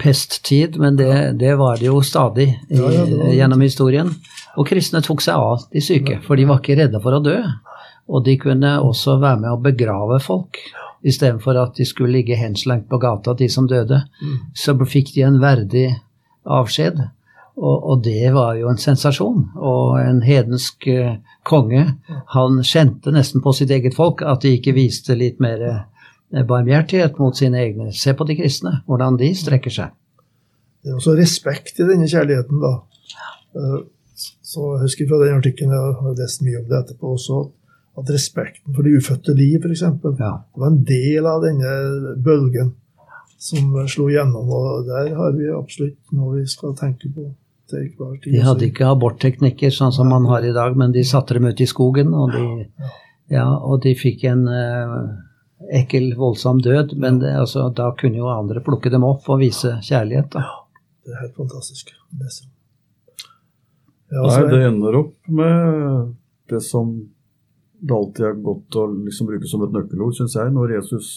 pesttid, 0.00 0.78
men 0.80 0.96
det, 0.98 1.12
det, 1.38 1.54
var 1.60 1.78
det 1.78 1.90
jo 1.90 2.00
stadig 2.02 2.48
i, 2.48 2.80
ja, 2.80 2.90
ja, 2.94 3.04
det 3.06 3.34
gjennom 3.36 3.62
historien. 3.62 4.10
Og 4.58 4.66
kristne 4.66 5.02
tok 5.04 5.22
seg 5.22 5.38
av 5.38 5.68
de 5.70 5.84
syke, 5.84 6.18
for 6.24 6.40
de 6.40 6.48
var 6.48 6.62
ikke 6.62 6.80
redde 6.80 7.02
for 7.04 7.14
å 7.14 7.22
dø. 7.22 7.36
Og 8.10 8.24
de 8.26 8.34
kunne 8.40 8.78
også 8.82 9.20
være 9.22 9.44
med 9.44 9.52
å 9.52 9.62
begrave 9.62 10.18
folk, 10.24 10.58
istedenfor 11.06 11.58
at 11.60 11.78
de 11.78 11.86
skulle 11.88 12.12
ligge 12.12 12.36
henslengt 12.36 12.88
på 12.90 12.98
gata, 13.00 13.34
de 13.34 13.48
som 13.48 13.68
døde. 13.68 14.02
Mm. 14.22 14.36
Så 14.54 14.76
fikk 14.84 15.14
de 15.14 15.24
en 15.26 15.40
verdig 15.40 15.88
avskjed. 16.44 17.00
Og, 17.60 17.76
og, 17.90 18.02
det 18.04 18.32
var 18.32 18.54
jo 18.56 18.70
en 18.70 18.80
sensasjon. 18.80 19.46
Og 19.56 20.00
en 20.00 20.22
hedensk 20.24 20.86
uh, 20.88 21.16
konge, 21.44 21.86
han 22.34 22.60
kjente 22.64 23.12
nesten 23.12 23.44
på 23.44 23.52
sitt 23.56 23.72
eget 23.74 23.96
folk 23.96 24.24
at 24.24 24.44
de 24.44 24.54
ikke 24.56 24.76
viste 24.76 25.16
litt 25.18 25.40
mer 25.44 25.64
uh, 25.66 26.42
barmhjertighet 26.48 27.18
mot 27.20 27.36
sine 27.36 27.60
egne. 27.60 27.90
Se 27.92 28.14
på 28.16 28.26
de 28.28 28.38
kristne, 28.38 28.78
hvordan 28.88 29.18
de 29.20 29.32
strekker 29.36 29.76
seg. 29.76 29.96
Det 30.80 30.92
er 30.92 30.96
også 30.96 31.16
respekt 31.18 31.82
i 31.82 31.88
denne 31.88 32.08
kjærligheten, 32.08 32.62
da. 32.62 32.76
Uh, 33.56 33.80
så 34.20 34.74
jeg 34.74 34.84
husker 34.84 35.08
fra 35.08 35.20
den 35.22 35.38
artikkelen, 35.38 35.72
jeg 35.76 35.96
har 36.00 36.16
lest 36.18 36.42
mye 36.44 36.60
om 36.60 36.68
det 36.68 36.78
etterpå 36.80 37.12
også, 37.16 37.42
at 37.44 37.59
respekten 38.08 38.74
for 38.74 38.86
det 38.86 38.96
ufødte 39.00 39.34
liv, 39.36 39.60
f.eks., 39.60 39.82
ja. 39.82 40.32
det 40.40 40.62
var 40.62 40.70
en 40.70 40.82
del 40.88 41.28
av 41.28 41.44
denne 41.44 41.74
bølgen 42.24 42.72
som 43.40 43.76
slo 43.88 44.08
gjennom. 44.12 44.48
Og 44.48 44.88
der 44.88 45.14
har 45.16 45.36
vi 45.36 45.48
absolutt 45.54 46.16
noe 46.16 46.40
vi 46.40 46.46
skal 46.50 46.76
tenke 46.78 47.10
på 47.12 47.30
til 47.70 47.88
hver 47.96 48.18
tid. 48.18 48.34
De 48.34 48.44
hadde 48.44 48.68
ikke 48.68 48.90
abortteknikker 48.90 49.72
sånn 49.74 49.94
som 49.94 50.10
man 50.12 50.28
har 50.30 50.44
i 50.46 50.54
dag, 50.56 50.76
men 50.78 50.94
de 50.96 51.04
satte 51.06 51.36
dem 51.36 51.48
ut 51.50 51.60
i 51.60 51.68
skogen, 51.70 52.14
og 52.16 52.34
de, 52.34 52.44
ja, 53.32 53.46
og 53.46 53.82
de 53.84 53.94
fikk 53.98 54.26
en 54.30 54.46
uh, 54.50 54.96
ekkel, 55.80 56.12
voldsom 56.18 56.62
død. 56.64 56.96
Men 57.00 57.20
det, 57.22 57.32
altså, 57.42 57.68
da 57.74 57.90
kunne 57.98 58.20
jo 58.20 58.30
andre 58.32 58.62
plukke 58.66 58.92
dem 58.92 59.06
opp 59.08 59.28
og 59.30 59.42
vise 59.42 59.76
kjærlighet. 59.86 60.32
Da. 60.34 60.44
Ja, 60.46 60.88
det 61.06 61.16
er 61.16 61.22
helt 61.26 61.36
fantastisk 61.38 61.94
Det. 62.10 62.32
Ja, 64.10 64.24
Nei, 64.26 64.46
det 64.50 64.64
ender 64.66 64.96
opp 65.04 65.28
med 65.30 66.14
det 66.50 66.58
som 66.66 66.96
det 67.80 67.96
alltid 67.96 68.26
er 68.28 68.38
godt 68.44 68.76
å 68.76 68.86
liksom 68.92 69.28
bruke 69.30 69.48
som 69.48 69.64
et 69.64 69.74
nøkkelord, 69.74 70.14
syns 70.18 70.36
jeg, 70.36 70.52
når 70.52 70.76
Jesus 70.76 71.10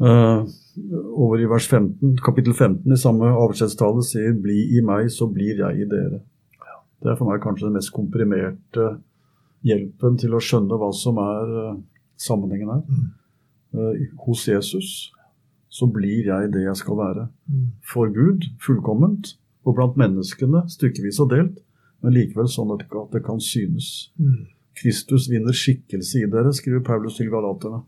uh, 0.00 0.42
over 1.12 1.42
i 1.42 1.48
vers 1.50 1.68
15, 1.68 2.16
kapittel 2.24 2.54
15 2.56 2.88
i 2.92 3.00
samme 3.00 3.30
avskjedstale 3.44 4.04
sier 4.06 4.32
'bli 4.32 4.58
i 4.78 4.84
meg, 4.84 5.10
så 5.12 5.28
blir 5.28 5.60
jeg 5.60 5.84
i 5.84 5.88
dere'. 5.90 6.22
Det 7.00 7.12
er 7.12 7.16
for 7.16 7.30
meg 7.30 7.40
kanskje 7.40 7.68
den 7.68 7.78
mest 7.78 7.92
komprimerte 7.96 8.90
hjelpen 9.64 10.18
til 10.20 10.36
å 10.36 10.40
skjønne 10.40 10.76
hva 10.80 10.90
som 10.96 11.20
er 11.20 11.56
uh, 11.68 11.80
sammenhengen 12.16 12.72
her. 12.74 12.84
Uh, 13.76 14.06
hos 14.26 14.48
Jesus 14.48 15.10
så 15.70 15.86
blir 15.86 16.26
jeg 16.26 16.52
det 16.52 16.64
jeg 16.64 16.76
skal 16.76 16.96
være. 16.98 17.28
Mm. 17.46 17.66
For 17.86 18.10
Gud 18.10 18.48
fullkomment, 18.60 19.36
og 19.64 19.76
blant 19.76 19.98
menneskene 20.00 20.64
stykkevis 20.72 21.20
og 21.20 21.30
delt, 21.30 21.60
men 22.00 22.16
likevel 22.16 22.48
sånn 22.48 22.72
at 22.74 22.86
det 23.12 23.22
kan 23.26 23.40
synes. 23.44 24.10
Mm. 24.16 24.48
Kristus 24.78 25.28
vinner 25.30 25.56
skikkelse 25.56 26.22
i 26.22 26.28
dere, 26.30 26.52
skriver 26.54 26.84
Paulus 26.86 27.18
til 27.18 27.30
galaterne. 27.32 27.82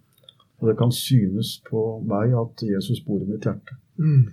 Og 0.63 0.69
det 0.69 0.77
kan 0.79 0.93
synes 0.95 1.57
på 1.67 2.01
meg 2.07 2.35
at 2.39 2.63
Jesus 2.67 3.01
bor 3.07 3.23
i 3.23 3.27
mitt 3.27 3.47
hjerte. 3.47 3.77
Mm. 3.99 4.31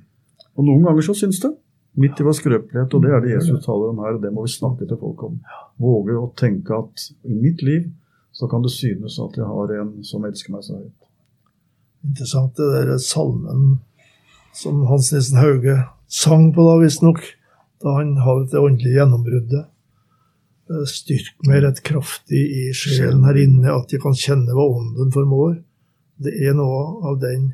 Og 0.58 0.66
noen 0.68 0.86
ganger 0.86 1.06
så 1.08 1.16
syns 1.18 1.42
det. 1.42 1.54
Midt 2.00 2.20
i 2.22 2.26
vår 2.26 2.36
skrøpelighet, 2.38 2.94
og 2.94 3.02
det 3.04 3.12
er 3.12 3.24
det 3.24 3.32
Jesus 3.34 3.64
taler 3.66 3.90
om 3.90 4.00
her, 4.04 4.16
og 4.16 4.22
det 4.24 4.30
må 4.32 4.46
vi 4.46 4.52
snakke 4.54 4.86
til 4.88 5.00
folk 5.02 5.24
om. 5.26 5.40
Våge 5.82 6.16
å 6.16 6.30
tenke 6.38 6.78
at 6.78 7.10
i 7.28 7.34
mitt 7.34 7.64
liv 7.66 7.90
så 8.36 8.48
kan 8.48 8.64
det 8.64 8.72
synes 8.72 9.18
at 9.20 9.40
jeg 9.40 9.48
har 9.50 9.74
en 9.80 9.96
som 10.06 10.26
elsker 10.28 10.54
meg 10.54 10.64
så 10.64 10.78
høyt. 10.78 11.08
Interessant 12.06 12.56
det 12.56 12.70
der 12.72 13.02
salmen 13.04 13.80
som 14.56 14.86
Hans 14.88 15.10
Nissen 15.12 15.42
Hauge 15.42 15.76
sang 16.08 16.54
på 16.56 16.64
da, 16.68 16.78
visstnok, 16.80 17.20
da 17.84 17.98
han 17.98 18.16
hadde 18.24 18.48
det 18.54 18.62
åndelige 18.62 19.00
gjennombruddet. 19.00 19.68
Eh, 20.70 20.86
Styrk 20.90 21.34
meg 21.48 21.64
rett 21.66 21.82
kraftig 21.86 22.40
i 22.40 22.68
sjelen 22.78 23.24
her 23.26 23.38
inne, 23.42 23.74
at 23.74 23.92
jeg 23.94 24.02
kan 24.04 24.14
kjenne 24.18 24.54
hva 24.54 24.68
ånden 24.70 25.10
formår. 25.16 25.58
Det 26.20 26.34
er 26.46 26.54
noe 26.58 26.82
av 27.10 27.20
den 27.22 27.54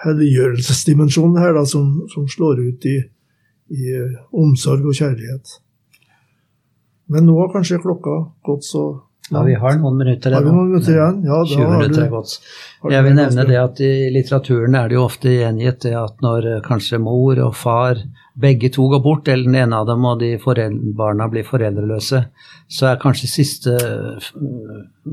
helliggjørelsesdimensjonen 0.00 1.38
her 1.42 1.54
da, 1.58 1.64
som, 1.68 2.00
som 2.12 2.26
slår 2.30 2.62
ut 2.68 2.86
i, 2.88 2.96
i 3.76 3.92
eh, 3.96 4.16
omsorg 4.32 4.86
og 4.88 4.96
kjærlighet. 4.96 5.58
Men 7.10 7.26
nå 7.26 7.36
har 7.40 7.52
kanskje 7.54 7.80
klokka 7.82 8.16
gått 8.46 8.66
så 8.68 8.84
Ja, 9.30 9.42
vi 9.46 9.54
har 9.58 9.76
noen 9.78 9.98
minutter 9.98 10.32
igjen. 10.32 10.46
noen 10.46 10.70
minutter 10.72 10.94
igjen? 10.96 11.18
Ja, 11.26 11.36
da 11.42 11.50
20 11.50 11.68
minutter 11.76 12.02
er 12.02 12.10
gått. 12.10 12.32
Jeg 12.90 13.04
vil 13.06 13.14
nevne 13.18 13.44
det 13.46 13.58
at 13.60 13.82
i 13.84 13.90
litteraturen 14.14 14.74
er 14.78 14.88
det 14.90 14.96
jo 14.98 15.04
ofte 15.06 15.34
gjengitt 15.36 15.84
det 15.86 15.92
at 15.98 16.24
når 16.24 16.48
eh, 16.56 16.62
kanskje 16.66 16.98
mor 17.02 17.38
og 17.44 17.54
far 17.58 18.00
begge 18.40 18.70
to 18.72 18.86
går 18.90 19.02
bort, 19.04 19.28
eller 19.28 19.46
den 19.48 19.58
ene 19.62 19.80
av 19.80 19.88
dem 19.88 20.04
og 20.08 20.20
de 20.22 20.34
barna 20.96 21.28
blir 21.30 21.46
foreldreløse, 21.46 22.22
så 22.68 22.86
er 22.90 23.00
kanskje 23.02 23.30
siste 23.30 23.76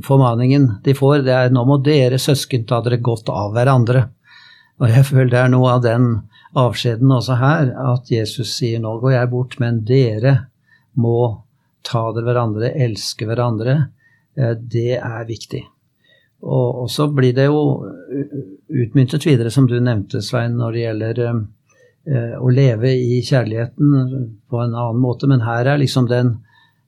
formaningen 0.05 0.69
de 0.85 0.95
får, 0.97 1.23
det 1.27 1.35
er 1.35 1.53
nå 1.53 1.65
må 1.67 1.79
dere 1.83 2.19
søsken 2.21 2.65
ta 2.69 2.81
dere 2.85 3.01
godt 3.03 3.29
av 3.33 3.53
hverandre. 3.55 4.07
Og 4.77 4.91
jeg 4.93 5.07
føler 5.09 5.31
det 5.33 5.41
er 5.41 5.53
noe 5.53 5.71
av 5.73 5.83
den 5.85 6.09
avskjeden 6.57 7.11
også 7.13 7.37
her, 7.41 7.71
at 7.93 8.11
Jesus 8.11 8.53
sier 8.57 8.81
nå 8.81 8.97
går 9.01 9.17
jeg 9.17 9.31
bort, 9.33 9.57
men 9.61 9.81
dere 9.87 10.35
må 10.97 11.43
ta 11.87 12.09
dere 12.13 12.27
hverandre, 12.29 12.71
elske 12.85 13.27
hverandre. 13.29 13.79
Eh, 14.37 14.53
Det 14.57 14.99
er 14.99 15.25
viktig. 15.25 15.63
Og, 16.41 16.85
så 16.93 17.07
blir 17.09 17.33
det 17.33 17.47
jo 17.47 17.61
utmyntet 18.69 19.25
videre, 19.25 19.49
som 19.49 19.65
du 19.67 19.79
nevnte, 19.81 20.21
Svein, 20.21 20.57
når 20.59 20.75
det 20.75 20.83
gjelder 20.83 21.21
eh, 21.25 21.39
å 22.07 22.49
leve 22.53 22.93
i 22.95 23.21
kjærligheten 23.25 23.95
på 24.47 24.61
en 24.63 24.75
annen 24.75 25.01
måte. 25.03 25.27
Men 25.27 25.43
her 25.43 25.67
er 25.67 25.81
liksom 25.81 26.07
den, 26.11 26.37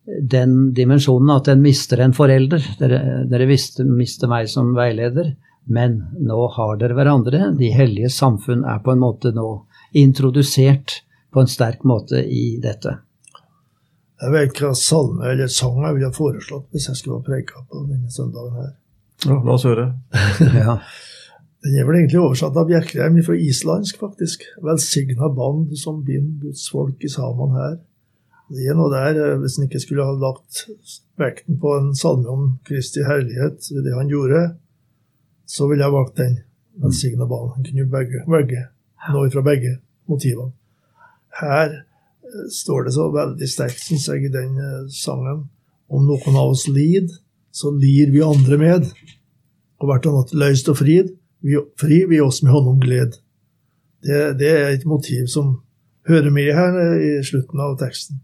den 0.05 0.71
dimensjonen 0.77 1.33
at 1.35 1.49
en 1.51 1.63
mister 1.63 2.01
en 2.03 2.15
forelder. 2.15 2.63
Dere, 2.79 3.01
dere 3.29 3.49
visste, 3.49 3.83
mister 3.83 4.31
meg 4.31 4.49
som 4.51 4.71
veileder, 4.77 5.33
men 5.69 5.99
nå 6.23 6.39
har 6.55 6.79
dere 6.79 6.97
hverandre. 6.97 7.51
De 7.59 7.71
hellige 7.75 8.11
samfunn 8.13 8.63
er 8.63 8.81
på 8.85 8.95
en 8.95 9.03
måte 9.03 9.33
nå 9.35 9.49
introdusert 9.99 11.01
på 11.33 11.43
en 11.43 11.51
sterk 11.51 11.83
måte 11.83 12.23
i 12.23 12.57
dette. 12.61 12.95
Jeg 14.19 14.33
vet 14.33 14.57
hva 14.59 14.73
salme 14.75 15.29
eller 15.31 15.51
sang 15.51 15.77
jeg 15.85 15.95
ville 15.95 16.11
foreslått 16.15 16.67
hvis 16.73 16.89
jeg 16.89 16.99
skulle 16.99 17.21
ha 17.21 17.27
preika 17.27 17.61
på 17.69 17.85
denne 17.87 18.11
søndagen 18.11 18.57
her. 18.59 18.73
Ja, 19.27 19.37
la 19.43 19.55
oss 19.55 19.67
høre. 19.67 19.91
Ja. 20.63 20.79
Den 21.59 21.75
er 21.75 21.87
vel 21.87 21.97
egentlig 21.99 22.21
oversatt 22.21 22.55
av 22.55 22.69
Bjerkreim 22.69 23.17
fra 23.25 23.35
islandsk, 23.35 23.99
faktisk. 23.99 24.45
Velsigna 24.63 25.27
band 25.35 25.73
som 25.79 25.99
binder 26.07 26.47
Guds 26.47 26.69
folk 26.71 27.03
i 27.03 27.11
sammen 27.11 27.51
her. 27.57 27.75
Det 28.49 28.65
er 28.65 28.77
noe 28.79 28.89
der, 28.93 29.19
eh, 29.19 29.37
Hvis 29.37 29.57
en 29.57 29.67
ikke 29.67 29.81
skulle 29.83 30.05
ha 30.05 30.15
lagt 30.15 30.69
vekten 31.19 31.59
på 31.59 31.75
en 31.77 31.93
salme 31.95 32.27
om 32.27 32.59
Kristi 32.63 33.03
herlighet 33.03 33.59
det 33.83 33.93
han 33.93 34.07
gjorde, 34.07 34.55
så 35.45 35.67
ville 35.67 35.83
jeg 35.83 35.91
valgt 35.91 36.17
den. 36.17 36.39
Velsigna 36.79 37.25
band. 37.27 37.51
Han 37.55 37.63
kunne 37.63 37.91
begge, 37.91 38.23
velge 38.27 38.67
noe 39.11 39.29
fra 39.29 39.41
begge 39.41 39.79
motivene. 40.07 40.53
Her 41.41 41.69
eh, 41.75 42.47
står 42.49 42.87
det 42.87 42.93
så 42.93 43.11
veldig 43.11 43.49
sterkt, 43.49 43.83
syns 43.83 44.07
jeg, 44.07 44.25
i 44.25 44.33
den 44.33 44.55
eh, 44.57 44.87
sangen 44.87 45.49
om 45.89 46.05
noen 46.07 46.35
av 46.37 46.53
oss 46.53 46.67
lider, 46.71 47.11
så 47.51 47.71
lir 47.75 48.11
vi 48.13 48.23
andre 48.23 48.57
med. 48.57 48.91
Og 49.79 49.89
hvert 49.89 50.07
annet 50.07 50.33
løst 50.33 50.69
og 50.69 50.77
frid, 50.79 51.18
fri 51.79 52.05
vi 52.09 52.19
oss 52.21 52.41
med 52.43 52.51
honom 52.53 52.79
gled. 52.83 53.15
Det, 54.03 54.37
det 54.39 54.49
er 54.51 54.69
et 54.73 54.85
motiv 54.87 55.27
som 55.27 55.61
hører 56.07 56.31
med 56.31 56.53
her 56.55 56.77
i 56.99 57.11
slutten 57.23 57.59
av 57.59 57.77
teksten. 57.79 58.21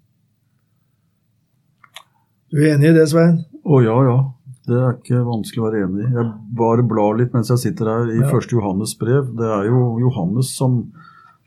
Du 2.52 2.62
er 2.64 2.76
enig 2.76 2.92
i 2.94 2.96
det, 2.96 3.08
Svein? 3.12 3.42
Å 3.66 3.82
ja, 3.84 3.96
ja. 4.08 4.18
Det 4.66 4.78
er 4.82 4.96
ikke 4.98 5.20
vanskelig 5.28 5.62
å 5.62 5.66
være 5.68 5.82
enig 5.86 6.06
i. 6.08 6.12
Jeg 6.16 6.30
bare 6.58 6.86
blar 6.90 7.18
litt 7.20 7.34
mens 7.36 7.52
jeg 7.52 7.62
sitter 7.62 7.90
her 7.92 8.08
i 8.14 8.22
Ja. 8.22 8.30
første 8.32 8.56
Johannes 8.58 8.96
brev. 8.98 9.28
Det 9.38 9.46
er 9.46 9.68
jo 9.70 10.00
Johannes 10.02 10.56
som 10.58 10.92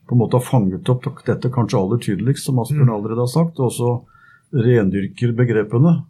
på 0.06 0.14
en 0.14 0.20
måte 0.22 0.38
har 0.38 0.44
fanget 0.46 0.88
opp 0.88 1.02
dette 1.26 1.50
kanskje 1.50 1.78
aller 1.80 1.98
tydeligst, 1.98 2.44
som 2.46 2.58
Asbjørn 2.58 2.86
Mm. 2.88 2.94
allerede 2.94 3.24
har 3.24 3.26
sagt, 3.32 3.58
og 3.60 3.70
også 3.70 4.04
rendyrker 4.54 5.34
begrepene. 5.36 6.04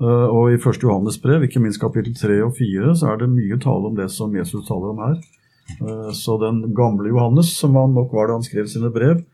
Eh, 0.00 0.26
Og 0.28 0.52
i 0.52 0.58
1. 0.58 0.82
Johannes 0.82 1.16
brev, 1.22 1.46
ikke 1.46 1.62
minst 1.62 1.80
kapittel 1.80 2.14
3 2.14 2.42
og 2.44 2.56
4, 2.58 2.92
så 3.00 3.12
er 3.12 3.22
det 3.22 3.32
mye 3.32 3.56
tale 3.62 3.88
om 3.90 3.96
det 3.96 4.10
som 4.12 4.34
Jesus 4.36 4.66
taler 4.68 4.92
om 4.92 5.00
her. 5.00 5.16
Eh, 5.80 6.12
Så 6.12 6.36
den 6.42 6.74
gamle 6.74 7.08
Johannes, 7.08 7.54
som 7.56 7.74
han 7.76 7.94
nok 7.94 8.12
var 8.12 8.28
da 8.28 8.36
han 8.38 8.46
skrev 8.46 8.68
sine 8.68 8.92
brev, 8.92 9.24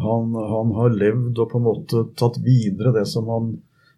han, 0.00 0.32
han 0.32 0.72
har 0.76 0.94
levd 0.96 1.38
og 1.38 1.50
på 1.50 1.58
en 1.58 1.66
måte 1.66 2.04
tatt 2.16 2.38
videre 2.44 2.92
det 2.94 3.06
som 3.08 3.26
han 3.28 3.50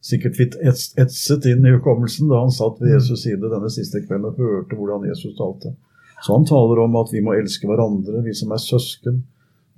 sikkert 0.03 0.35
fikk 0.35 0.57
etset 0.99 1.45
inn 1.47 1.63
i 1.67 1.75
hukommelsen 1.77 2.27
da 2.31 2.41
han 2.43 2.51
satt 2.51 2.81
ved 2.81 2.91
Jesus 2.97 3.23
side 3.23 3.39
denne 3.39 3.71
siste 3.71 4.01
kvelden 4.03 4.33
og 4.33 4.41
hørte 4.41 4.75
hvordan 4.75 5.07
Jesus 5.07 5.37
talte. 5.39 5.77
Så 6.23 6.35
han 6.35 6.47
taler 6.47 6.81
om 6.83 6.97
at 6.99 7.13
vi 7.13 7.23
må 7.23 7.37
elske 7.37 7.69
hverandre, 7.71 8.23
vi 8.25 8.35
som 8.35 8.51
er 8.55 8.63
søsken. 8.63 9.23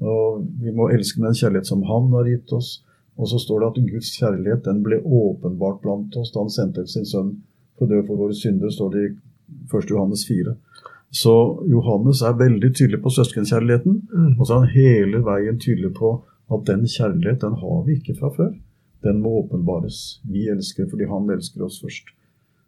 Og 0.01 0.45
vi 0.61 0.73
må 0.73 0.89
elske 0.93 1.21
med 1.21 1.33
en 1.33 1.39
kjærlighet 1.39 1.69
som 1.69 1.85
han 1.89 2.09
har 2.13 2.29
gitt 2.29 2.53
oss. 2.57 2.83
Og 3.19 3.31
så 3.31 3.39
står 3.39 3.61
det 3.61 3.69
at 3.71 3.93
Guds 3.93 4.11
kjærlighet 4.19 4.65
den 4.67 4.83
ble 4.83 4.99
åpenbart 5.05 5.81
blant 5.85 6.17
oss 6.19 6.33
da 6.35 6.43
han 6.43 6.51
sendte 6.53 6.87
sin 6.91 7.07
sønn 7.07 7.37
for 7.79 7.87
å 7.87 7.91
dø 7.91 8.01
for 8.07 8.19
våre 8.19 8.35
synder, 8.37 8.71
står 8.71 8.91
det 8.95 9.05
i 9.05 9.11
1. 9.71 9.91
Johannes 9.91 10.25
4. 10.29 10.55
Så 11.15 11.35
Johannes 11.71 12.23
er 12.27 12.39
veldig 12.39 12.73
tydelig 12.75 13.01
på 13.05 13.13
søskenkjærligheten. 13.15 14.01
Mm. 14.11 14.33
Og 14.39 14.47
så 14.47 14.57
er 14.57 14.65
han 14.65 14.75
hele 14.75 15.23
veien 15.27 15.61
tydelig 15.63 15.93
på 15.95 16.17
at 16.55 16.67
den 16.67 16.83
kjærlighet, 16.91 17.41
den 17.45 17.55
har 17.61 17.85
vi 17.87 17.99
ikke 18.01 18.17
fra 18.19 18.33
før. 18.35 18.51
Den 19.07 19.21
må 19.23 19.37
åpenbares. 19.45 20.21
Vi 20.27 20.49
elsker 20.51 20.89
fordi 20.91 21.07
han 21.11 21.31
elsker 21.31 21.67
oss 21.67 21.79
først. 21.85 22.11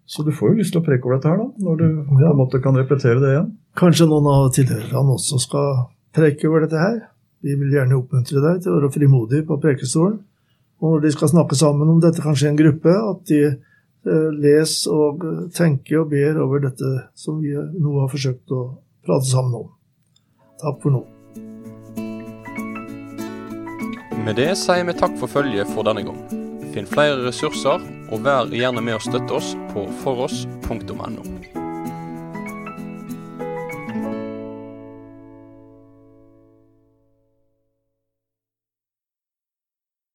Så 0.07 0.23
du 0.23 0.31
får 0.31 0.53
jo 0.53 0.61
lyst 0.61 0.75
til 0.77 0.83
å 0.83 0.87
preke 0.87 1.09
over 1.09 1.17
dette 1.17 1.33
her, 1.33 1.41
da, 1.43 1.67
når 1.67 1.81
du 1.81 1.87
på 2.07 2.21
en 2.23 2.39
måte 2.39 2.61
kan 2.63 2.79
repetere 2.79 3.19
det 3.19 3.33
igjen. 3.33 3.49
Kanskje 3.77 4.07
noen 4.07 4.29
av 4.31 4.53
tilhørerne 4.55 5.17
også 5.17 5.41
skal 5.43 5.81
preke 6.15 6.47
over 6.47 6.63
dette 6.63 6.79
her. 6.79 7.01
Vi 7.43 7.57
vil 7.59 7.75
gjerne 7.75 7.99
oppmuntre 7.99 8.43
deg 8.45 8.63
til 8.63 8.73
å 8.73 8.77
være 8.79 8.93
frimodig 8.95 9.43
på 9.49 9.59
prekestolen. 9.63 10.21
Og 10.83 10.97
når 10.97 11.07
de 11.07 11.13
skal 11.15 11.33
snakke 11.33 11.57
sammen 11.59 11.89
om 11.89 12.01
dette, 12.03 12.23
kanskje 12.25 12.51
en 12.51 12.59
gruppe, 12.59 12.93
at 12.93 13.23
de 13.31 13.41
eh, 13.49 14.31
leser 14.37 14.93
og 14.93 15.25
eh, 15.25 15.43
tenker 15.57 16.03
og 16.03 16.11
ber 16.13 16.41
over 16.45 16.67
dette 16.69 16.93
som 17.17 17.41
vi 17.41 17.55
nå 17.57 17.99
har 18.03 18.13
forsøkt 18.13 18.53
å 18.53 18.63
prate 19.07 19.31
sammen 19.31 19.63
om. 19.63 19.71
Takk 20.61 20.81
for 20.83 20.99
nå. 20.99 21.05
Med 24.27 24.41
det 24.41 24.53
sier 24.59 24.83
vi 24.89 24.97
takk 24.99 25.15
for 25.21 25.31
følget 25.31 25.71
for 25.71 25.87
denne 25.87 26.03
gang. 26.07 26.19
Finn 26.75 26.89
flere 26.91 27.23
ressurser, 27.25 27.85
og 28.11 28.25
vær 28.27 28.51
gjerne 28.53 28.83
med 28.85 28.99
å 28.99 29.05
støtte 29.05 29.39
oss 29.39 29.55
på 29.73 29.87
foross.no. 30.03 31.56